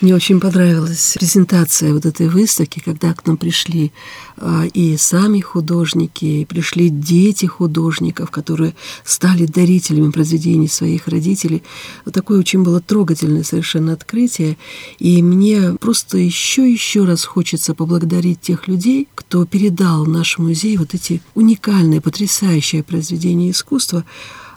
Мне 0.00 0.14
очень 0.14 0.40
понравилась 0.40 1.16
презентация 1.18 1.92
вот 1.92 2.06
этой 2.06 2.28
выставки, 2.28 2.80
когда 2.84 3.14
к 3.14 3.26
нам 3.26 3.36
пришли 3.36 3.92
а, 4.36 4.64
и 4.72 4.96
сами 4.96 5.40
художники, 5.40 6.24
и 6.24 6.44
пришли 6.44 6.88
дети 6.88 7.46
художников, 7.46 8.30
которые 8.30 8.74
стали 9.04 9.46
дарителями 9.46 10.10
произведений 10.10 10.68
своих 10.68 11.08
родителей. 11.08 11.62
Вот 12.04 12.14
такое 12.14 12.38
очень 12.38 12.62
было 12.62 12.80
трогательное 12.80 13.44
совершенно 13.44 13.92
открытие. 13.92 14.56
И 14.98 15.22
мне 15.22 15.74
просто 15.80 16.18
еще 16.18 16.70
еще 16.70 17.04
раз 17.04 17.24
хочется 17.24 17.74
поблагодарить 17.74 18.40
тех 18.40 18.68
людей, 18.68 19.08
кто 19.14 19.44
передал 19.46 20.06
наш 20.06 20.38
музей 20.38 20.76
вот 20.76 20.94
эти 20.94 21.22
уникальные, 21.34 22.00
потрясающие 22.00 22.82
произведения 22.82 23.50
искусства, 23.50 24.04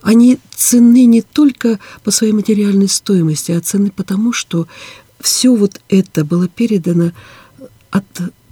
они 0.07 0.39
ценны 0.55 1.03
не 1.03 1.21
только 1.21 1.79
по 2.05 2.11
своей 2.11 2.31
материальной 2.31 2.87
стоимости, 2.87 3.51
а 3.51 3.59
ценны 3.59 3.91
потому, 3.91 4.31
что 4.31 4.65
все 5.19 5.53
вот 5.53 5.81
это 5.89 6.23
было 6.23 6.47
передано 6.47 7.11
от 7.91 8.05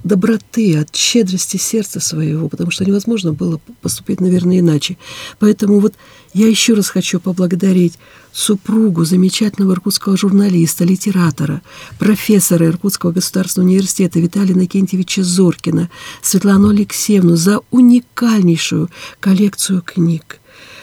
доброты, 0.03 0.77
от 0.77 0.93
щедрости 0.93 1.55
сердца 1.55 2.01
своего, 2.01 2.49
потому 2.49 2.71
что 2.71 2.83
невозможно 2.83 3.31
было 3.31 3.61
поступить, 3.81 4.19
наверное, 4.19 4.59
иначе. 4.59 4.97
Поэтому 5.39 5.79
вот 5.79 5.93
я 6.33 6.45
еще 6.45 6.73
раз 6.73 6.89
хочу 6.89 7.21
поблагодарить 7.21 7.93
супругу 8.33 9.05
замечательного 9.05 9.75
иркутского 9.75 10.17
журналиста, 10.17 10.83
литератора, 10.83 11.61
профессора 11.97 12.65
Иркутского 12.65 13.13
государственного 13.13 13.69
университета 13.69 14.19
Виталия 14.19 14.57
Накентьевича 14.57 15.23
Зоркина, 15.23 15.89
Светлану 16.21 16.67
Алексеевну 16.71 17.37
за 17.37 17.61
уникальнейшую 17.71 18.89
коллекцию 19.21 19.81
книг. 19.83 20.41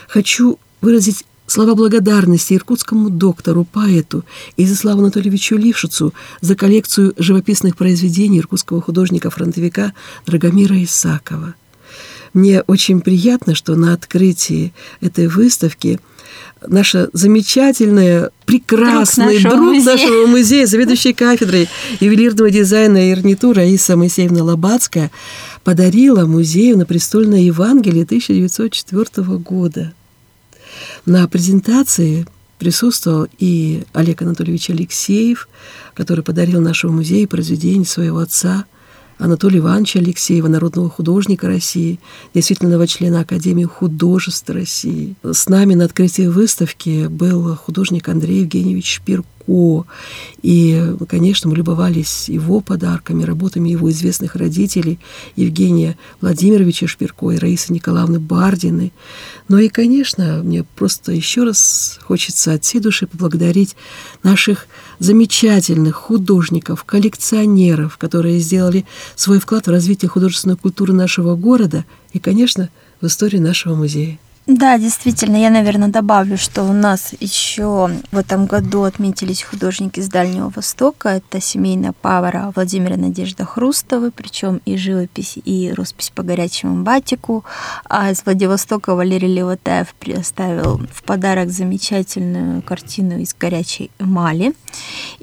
Хочу 0.09 0.59
выразить 0.81 1.25
слова 1.47 1.75
благодарности 1.75 2.55
иркутскому 2.55 3.11
доктору, 3.11 3.65
поэту 3.65 4.25
Изяславу 4.57 5.01
Анатольевичу 5.01 5.57
Лившицу 5.57 6.15
за 6.41 6.57
коллекцию 6.57 7.15
живописных 7.17 7.77
произведений 7.77 8.39
иркутского 8.39 8.81
художника-фронтовика 8.81 9.93
Драгомира 10.27 10.83
Исакова. 10.83 11.55
Мне 12.33 12.63
очень 12.63 13.03
приятно, 13.03 13.55
что 13.55 13.77
на 13.77 13.93
открытии 13.93 14.73
этой 15.01 15.27
выставки 15.27 16.01
наша 16.67 17.09
замечательная, 17.13 18.31
прекрасный 18.47 19.41
друг 19.41 19.43
нашего, 19.43 19.51
друг 19.51 19.75
музея. 19.75 19.95
нашего 19.95 20.27
музея, 20.27 20.67
заведующий 20.67 21.13
кафедрой 21.13 21.69
ювелирного 22.01 22.51
дизайна 22.51 23.09
и 23.09 23.13
орниту 23.13 23.53
Раиса 23.53 23.97
Моисеевна 23.97 24.45
Лобацкая 24.45 25.11
подарила 25.65 26.27
музею 26.27 26.79
на 26.79 26.87
престольное 26.87 27.41
Евангелие 27.41 28.05
1904 28.05 29.39
года. 29.39 29.93
На 31.07 31.27
презентации 31.29 32.27
присутствовал 32.59 33.27
и 33.39 33.83
Олег 33.93 34.23
Анатольевич 34.23 34.71
Алексеев, 34.71 35.49
который 35.95 36.23
подарил 36.23 36.61
нашему 36.61 36.95
музею 36.95 37.29
произведение 37.29 37.87
своего 37.87 38.19
отца 38.19 38.67
Анатолия 39.23 39.59
Ивановича 39.59 40.01
Алексеева, 40.01 40.49
народного 40.49 40.91
художника 40.91 41.47
России, 41.47 42.01
действительного 42.35 42.89
члена 42.89 43.21
Академии 43.21 43.65
художеств 43.65 44.51
России. 44.51 45.15
С 45.23 45.49
нами 45.49 45.75
на 45.75 45.85
открытии 45.85 46.27
выставки 46.27 47.07
был 47.07 47.55
художник 47.55 48.09
Андрей 48.09 48.41
Евгеньевич 48.41 48.97
Шпирко, 48.97 49.29
О. 49.47 49.85
И, 50.43 50.95
конечно, 51.09 51.51
мы 51.51 51.57
любовались 51.57 52.29
его 52.29 52.61
подарками, 52.61 53.25
работами 53.25 53.71
его 53.71 53.91
известных 53.91 54.37
родителей 54.37 54.99
Евгения 55.37 55.97
Владимировича 56.21 56.87
Шпирко 56.87 57.31
и 57.31 57.39
Раисы 57.39 57.73
Николаевны 57.73 58.21
Бардины. 58.21 58.93
Ну 59.49 59.59
и, 59.59 59.69
конечно, 59.69 60.43
мне 60.43 60.65
просто 60.65 61.13
еще 61.13 61.45
раз 61.45 61.99
хочется 62.03 62.55
от 62.55 62.65
всей 62.65 62.81
души 62.81 63.07
поблагодарить 63.07 63.77
наших 64.23 64.67
замечательных 64.99 65.97
художников, 65.97 66.85
коллекционеров, 66.85 67.99
которые 67.99 68.39
сделали 68.39 68.85
свой 69.17 69.41
вклад 69.41 69.67
в 69.67 69.71
развитие 69.71 70.09
художественной 70.09 70.57
культуры 70.57 70.93
нашего 70.93 71.35
города 71.35 71.85
и, 72.13 72.19
конечно, 72.19 72.71
в 73.01 73.07
историю 73.07 73.43
нашего 73.43 73.75
музея. 73.75 74.19
Да, 74.49 74.77
действительно, 74.77 75.37
я, 75.37 75.51
наверное, 75.51 75.87
добавлю, 75.87 76.37
что 76.37 76.65
у 76.65 76.73
нас 76.73 77.15
еще 77.21 77.91
в 78.11 78.19
этом 78.19 78.47
году 78.47 78.83
отметились 78.83 79.45
художники 79.45 80.01
с 80.01 80.09
Дальнего 80.09 80.53
Востока. 80.55 81.11
Это 81.11 81.41
семейная 81.41 81.93
пара 81.93 82.53
Владимира 82.57 82.97
Надежда 82.97 83.45
Хрустовы, 83.45 84.11
причем 84.11 84.61
и 84.65 84.77
живопись, 84.77 85.39
и 85.45 85.73
роспись 85.73 86.11
по 86.11 86.25
горячему 86.25 86.83
батику. 86.83 87.45
А 87.85 88.11
из 88.11 88.25
Владивостока 88.25 88.97
Валерий 88.97 89.33
Левотаев 89.33 89.95
предоставил 89.95 90.81
в 90.93 91.05
подарок 91.05 91.51
замечательную 91.51 92.63
картину 92.63 93.21
из 93.21 93.37
горячей 93.39 93.93
эмали. 94.01 94.55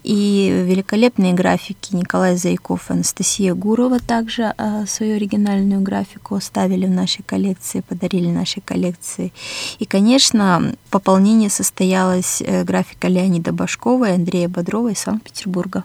И 0.02 0.64
великолепные 0.66 1.34
графики 1.34 1.94
Николай 1.94 2.38
Зайков 2.38 2.90
и 2.90 2.94
Анастасия 2.94 3.54
Гурова 3.54 4.00
также 4.00 4.54
а, 4.58 4.86
свою 4.86 5.18
оригинальную 5.18 5.82
графику 5.82 6.36
оставили 6.36 6.86
в 6.86 6.92
нашей 6.92 7.24
коллекции, 7.24 7.82
подарили 7.82 8.30
нашей 8.30 8.62
коллекции 8.62 9.09
коллекции. 9.10 9.34
И, 9.80 9.86
конечно, 9.86 10.76
пополнение 10.90 11.50
состоялось 11.50 12.42
э, 12.46 12.64
графика 12.64 13.08
Леонида 13.08 13.52
Башкова 13.52 14.10
и 14.10 14.16
Андрея 14.16 14.48
Бодрова 14.48 14.92
из 14.92 15.00
Санкт-Петербурга. 15.00 15.84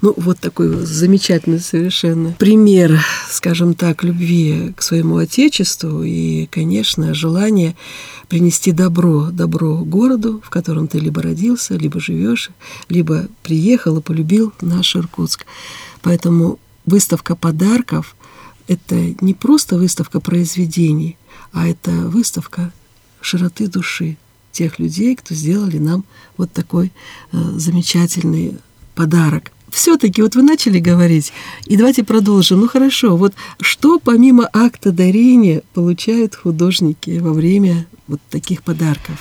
Ну, 0.00 0.14
вот 0.16 0.38
такой 0.38 0.86
замечательный 0.86 1.58
совершенно 1.58 2.32
пример, 2.38 3.00
скажем 3.28 3.74
так, 3.74 4.04
любви 4.04 4.72
к 4.76 4.82
своему 4.82 5.16
Отечеству 5.16 6.04
и, 6.04 6.46
конечно, 6.46 7.14
желание 7.14 7.74
принести 8.28 8.72
добро, 8.72 9.30
добро 9.32 9.78
городу, 9.78 10.40
в 10.44 10.50
котором 10.50 10.86
ты 10.86 11.00
либо 11.00 11.20
родился, 11.20 11.74
либо 11.74 11.98
живешь, 12.00 12.50
либо 12.88 13.26
приехал 13.42 13.98
и 13.98 14.02
полюбил 14.02 14.52
наш 14.60 14.94
Иркутск. 14.94 15.46
Поэтому 16.02 16.58
выставка 16.84 17.34
подарков– 17.34 18.14
это 18.68 18.94
не 19.20 19.34
просто 19.34 19.76
выставка 19.76 20.20
произведений– 20.20 21.16
а 21.52 21.66
это 21.66 21.90
выставка 21.90 22.72
широты 23.20 23.66
души 23.66 24.16
тех 24.52 24.78
людей, 24.78 25.16
кто 25.16 25.34
сделали 25.34 25.78
нам 25.78 26.04
вот 26.36 26.52
такой 26.52 26.92
э, 27.32 27.38
замечательный 27.56 28.56
подарок. 28.94 29.52
Все-таки 29.70 30.22
вот 30.22 30.34
вы 30.34 30.42
начали 30.42 30.78
говорить, 30.78 31.32
и 31.66 31.76
давайте 31.76 32.04
продолжим. 32.04 32.60
Ну 32.60 32.68
хорошо, 32.68 33.16
вот 33.16 33.34
что 33.60 33.98
помимо 33.98 34.48
акта 34.52 34.92
дарения 34.92 35.62
получают 35.74 36.34
художники 36.34 37.18
во 37.18 37.32
время 37.32 37.86
вот 38.06 38.20
таких 38.30 38.62
подарков? 38.62 39.16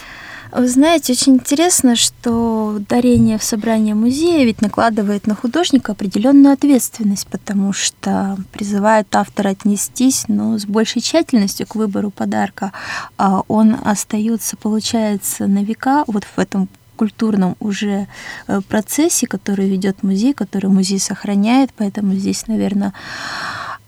Вы 0.58 0.70
знаете, 0.70 1.12
очень 1.12 1.34
интересно, 1.34 1.98
что 1.98 2.78
дарение 2.88 3.38
в 3.38 3.44
собрание 3.44 3.94
музея 3.94 4.46
ведь 4.46 4.62
накладывает 4.62 5.28
на 5.28 5.36
художника 5.36 5.92
определенную 5.92 6.54
ответственность, 6.54 7.28
потому 7.28 7.74
что 7.74 8.38
призывает 8.54 9.14
автора 9.14 9.50
отнестись 9.50 10.24
ну, 10.30 10.58
с 10.58 10.66
большей 10.66 11.02
тщательностью 11.02 11.68
к 11.68 11.76
выбору 11.76 12.10
подарка. 12.10 12.72
А 13.18 13.42
он 13.50 13.76
остается, 13.84 14.56
получается, 14.56 15.48
на 15.48 15.62
века 15.62 16.06
вот 16.08 16.24
в 16.24 16.40
этом 16.40 16.70
культурном 16.96 17.58
уже 17.60 18.08
э, 18.48 18.62
процессе, 18.62 19.28
который 19.28 19.68
ведет 19.68 20.04
музей, 20.04 20.34
который 20.34 20.70
музей 20.70 21.00
сохраняет, 21.00 21.72
поэтому 21.76 22.14
здесь, 22.14 22.48
наверное, 22.48 22.94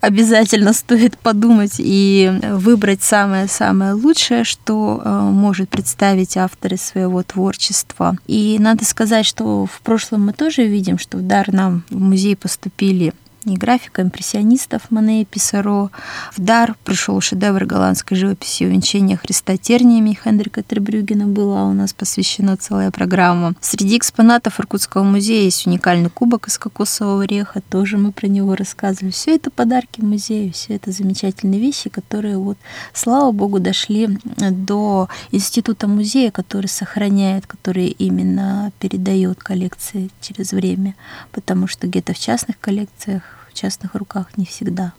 обязательно 0.07 0.73
стоит 0.73 1.17
подумать 1.17 1.75
и 1.79 2.31
выбрать 2.53 3.03
самое-самое 3.03 3.93
лучшее, 3.93 4.45
что 4.45 5.01
э, 5.03 5.09
может 5.09 5.69
представить 5.69 6.37
авторы 6.37 6.77
своего 6.77 7.23
творчества. 7.23 8.15
И 8.25 8.57
надо 8.59 8.85
сказать, 8.85 9.25
что 9.25 9.65
в 9.65 9.81
прошлом 9.81 10.25
мы 10.27 10.33
тоже 10.33 10.65
видим, 10.65 10.97
что 10.97 11.17
в 11.17 11.21
дар 11.21 11.51
нам 11.51 11.83
в 11.89 11.99
музей 11.99 12.35
поступили 12.35 13.13
и 13.53 13.57
графика 13.57 14.01
импрессионистов 14.01 14.89
Мане 14.89 15.21
и 15.21 15.25
Писаро. 15.25 15.89
В 16.35 16.41
дар 16.41 16.75
пришел 16.83 17.19
шедевр 17.21 17.65
голландской 17.65 18.17
живописи 18.17 18.63
«Увенчание 18.63 19.17
Христа 19.17 19.57
терниями» 19.57 20.17
Хендрика 20.21 20.63
Требрюгена 20.63 21.27
была 21.27 21.65
у 21.65 21.73
нас 21.73 21.93
посвящена 21.93 22.57
целая 22.57 22.91
программа. 22.91 23.53
Среди 23.61 23.97
экспонатов 23.97 24.59
Иркутского 24.59 25.03
музея 25.03 25.43
есть 25.43 25.65
уникальный 25.67 26.09
кубок 26.09 26.47
из 26.47 26.57
кокосового 26.57 27.23
ореха, 27.23 27.61
тоже 27.61 27.97
мы 27.97 28.11
про 28.11 28.27
него 28.27 28.55
рассказывали. 28.55 29.11
Все 29.11 29.35
это 29.35 29.51
подарки 29.51 30.01
музею, 30.01 30.51
все 30.53 30.75
это 30.75 30.91
замечательные 30.91 31.59
вещи, 31.59 31.89
которые 31.89 32.37
вот, 32.37 32.57
слава 32.93 33.31
богу, 33.31 33.59
дошли 33.59 34.07
до 34.37 35.09
института 35.31 35.87
музея, 35.87 36.31
который 36.31 36.67
сохраняет, 36.67 37.47
который 37.47 37.87
именно 37.87 38.71
передает 38.79 39.41
коллекции 39.43 40.09
через 40.21 40.51
время, 40.51 40.95
потому 41.31 41.67
что 41.67 41.87
где-то 41.87 42.13
в 42.13 42.19
частных 42.19 42.59
коллекциях 42.59 43.36
частных 43.57 43.95
руках 43.95 44.37
не 44.37 44.45
всегда 44.45 44.93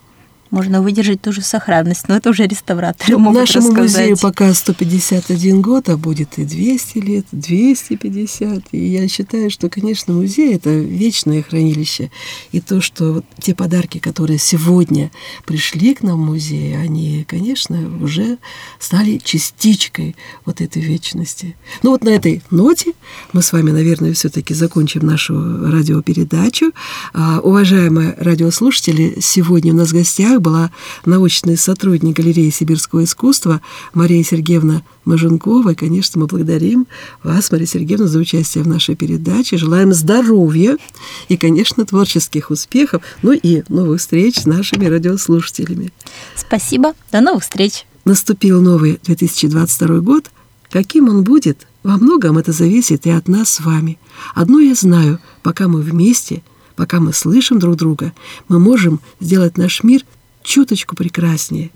можно 0.51 0.83
выдержать 0.83 1.21
ту 1.21 1.33
же 1.33 1.43
сохранность, 1.43 2.09
но 2.09 2.17
это 2.17 2.31
уже 2.31 2.47
реставраторы 2.47 3.13
ну, 3.13 3.19
могут 3.19 3.41
Нашему 3.41 3.69
рассказать. 3.69 4.01
музею 4.01 4.17
пока 4.21 4.53
151 4.53 5.63
год, 5.63 5.89
а 5.89 5.97
будет 5.97 6.39
и 6.39 6.45
200 6.45 6.99
лет, 6.99 7.27
250. 7.33 8.65
И 8.73 8.79
я 8.79 9.09
считаю, 9.09 9.51
что, 9.51 9.69
конечно, 9.69 10.15
музей– 10.15 10.55
это 10.57 10.71
вечное 10.71 11.43
хранилище. 11.43 12.11
И 12.53 12.61
то, 12.61 12.81
что 12.81 13.15
вот 13.15 13.25
те 13.41 13.55
подарки, 13.55 13.99
которые 13.99 14.39
сегодня 14.39 15.11
пришли 15.45 15.95
к 15.95 16.03
нам 16.03 16.23
в 16.23 16.27
музей, 16.27 16.77
они, 16.77 17.25
конечно, 17.29 17.79
уже 18.03 18.39
стали 18.79 19.19
частичкой 19.19 20.17
вот 20.45 20.61
этой 20.61 20.83
вечности. 20.83 21.57
Ну 21.83 21.91
вот 21.91 22.05
на 22.05 22.11
этой 22.11 22.43
ноте 22.51 22.93
мы 23.33 23.43
с 23.43 23.53
вами, 23.53 23.71
наверное, 23.71 24.13
все-таки 24.13 24.55
закончим 24.55 25.07
нашу 25.07 25.35
радиопередачу. 25.71 26.73
А, 27.13 27.41
уважаемые 27.41 28.15
радиослушатели, 28.19 29.19
сегодня 29.21 29.73
у 29.73 29.77
нас 29.77 29.91
в 29.91 29.95
гостях 29.95 30.38
гостях 30.39 30.41
была 30.41 30.71
научный 31.05 31.57
сотрудник 31.57 32.17
галереи 32.17 32.51
сибирского 32.51 33.05
искусства 33.05 33.61
Мария 33.95 34.23
Сергеевна 34.25 34.83
Маженкова. 35.05 35.71
И, 35.71 35.75
конечно, 35.75 36.21
мы 36.21 36.27
благодарим 36.27 36.87
вас, 37.23 37.51
Мария 37.51 37.67
Сергеевна, 37.67 38.07
за 38.07 38.19
участие 38.19 38.65
в 38.65 38.69
нашей 38.69 38.97
передаче. 38.97 39.57
Желаем 39.57 39.93
здоровья 39.93 40.79
и, 41.29 41.37
конечно, 41.37 41.85
творческих 41.85 42.51
успехов, 42.51 43.03
ну 43.23 43.33
и 43.33 43.63
новых 43.69 44.01
встреч 44.01 44.37
с 44.37 44.47
нашими 44.47 44.87
радиослушателями. 44.87 45.93
Спасибо. 46.37 46.95
До 47.13 47.21
новых 47.21 47.43
встреч. 47.43 47.85
Наступил 48.05 48.63
новый 48.63 49.01
2022 49.05 50.01
год. 50.01 50.31
Каким 50.71 51.09
он 51.09 51.25
будет, 51.25 51.67
во 51.83 51.97
многом 51.97 52.39
это 52.39 52.53
зависит 52.53 53.07
и 53.07 53.11
от 53.11 53.29
нас 53.29 53.49
с 53.51 53.61
вами. 53.61 53.99
Одно 54.35 54.61
я 54.61 54.75
знаю, 54.75 55.19
пока 55.43 55.69
мы 55.69 55.81
вместе, 55.81 56.43
пока 56.77 57.01
мы 57.01 57.13
слышим 57.13 57.59
друг 57.59 57.77
друга, 57.77 58.13
мы 58.49 58.59
можем 58.59 59.01
сделать 59.21 59.59
наш 59.59 59.83
мир 59.83 60.03
чуточку 60.49 60.97
прекраснее. 60.97 61.71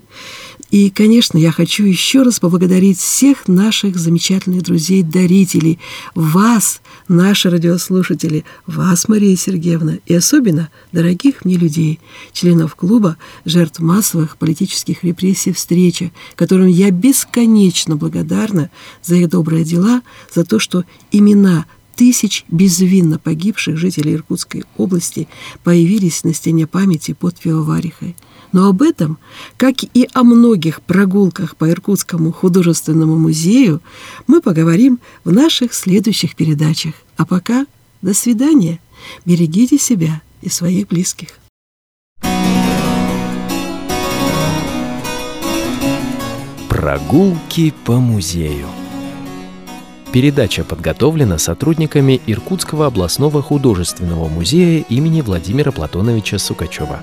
И, 0.71 0.89
конечно, 0.89 1.37
я 1.37 1.51
хочу 1.51 1.83
еще 1.83 2.23
раз 2.23 2.39
поблагодарить 2.39 2.97
всех 2.97 3.47
наших 3.47 3.97
замечательных 3.97 4.63
друзей-дарителей, 4.63 5.79
вас, 6.15 6.81
наши 7.07 7.51
радиослушатели, 7.51 8.43
вас, 8.65 9.07
Мария 9.07 9.35
Сергеевна, 9.37 9.99
и 10.07 10.15
особенно 10.15 10.69
дорогих 10.91 11.45
мне 11.45 11.55
людей, 11.55 11.99
членов 12.31 12.73
клуба 12.73 13.17
жертв 13.45 13.79
массовых 13.79 14.37
политических 14.37 15.03
репрессий 15.03 15.53
«Встреча», 15.53 16.09
которым 16.35 16.67
я 16.67 16.89
бесконечно 16.89 17.95
благодарна 17.95 18.71
за 19.03 19.17
их 19.17 19.29
добрые 19.29 19.63
дела, 19.63 20.01
за 20.33 20.43
то, 20.43 20.57
что 20.57 20.83
имена 21.11 21.67
тысяч 21.95 22.43
безвинно 22.49 23.19
погибших 23.19 23.77
жителей 23.77 24.15
Иркутской 24.15 24.63
области 24.77 25.27
появились 25.63 26.23
на 26.23 26.33
стене 26.33 26.65
памяти 26.65 27.13
под 27.13 27.39
Пивоварихой. 27.39 28.15
Но 28.53 28.69
об 28.69 28.83
этом, 28.83 29.17
как 29.57 29.83
и 29.83 30.07
о 30.13 30.23
многих 30.23 30.81
прогулках 30.83 31.57
по 31.57 31.69
Иркутскому 31.69 32.31
художественному 32.31 33.17
музею, 33.17 33.81
мы 34.27 34.41
поговорим 34.41 34.99
в 35.25 35.33
наших 35.33 35.73
следующих 35.73 36.35
передачах. 36.35 36.93
А 37.17 37.25
пока 37.25 37.65
до 38.01 38.13
свидания. 38.13 38.79
Берегите 39.25 39.77
себя 39.77 40.21
и 40.41 40.49
своих 40.49 40.87
близких. 40.87 41.29
Прогулки 46.69 47.73
по 47.85 47.93
музею. 47.93 48.67
Передача 50.11 50.63
подготовлена 50.63 51.39
сотрудниками 51.39 52.21
Иркутского 52.27 52.85
областного 52.85 53.41
художественного 53.41 54.27
музея 54.27 54.85
имени 54.89 55.21
Владимира 55.21 55.71
Платоновича 55.71 56.37
Сукачева. 56.37 57.01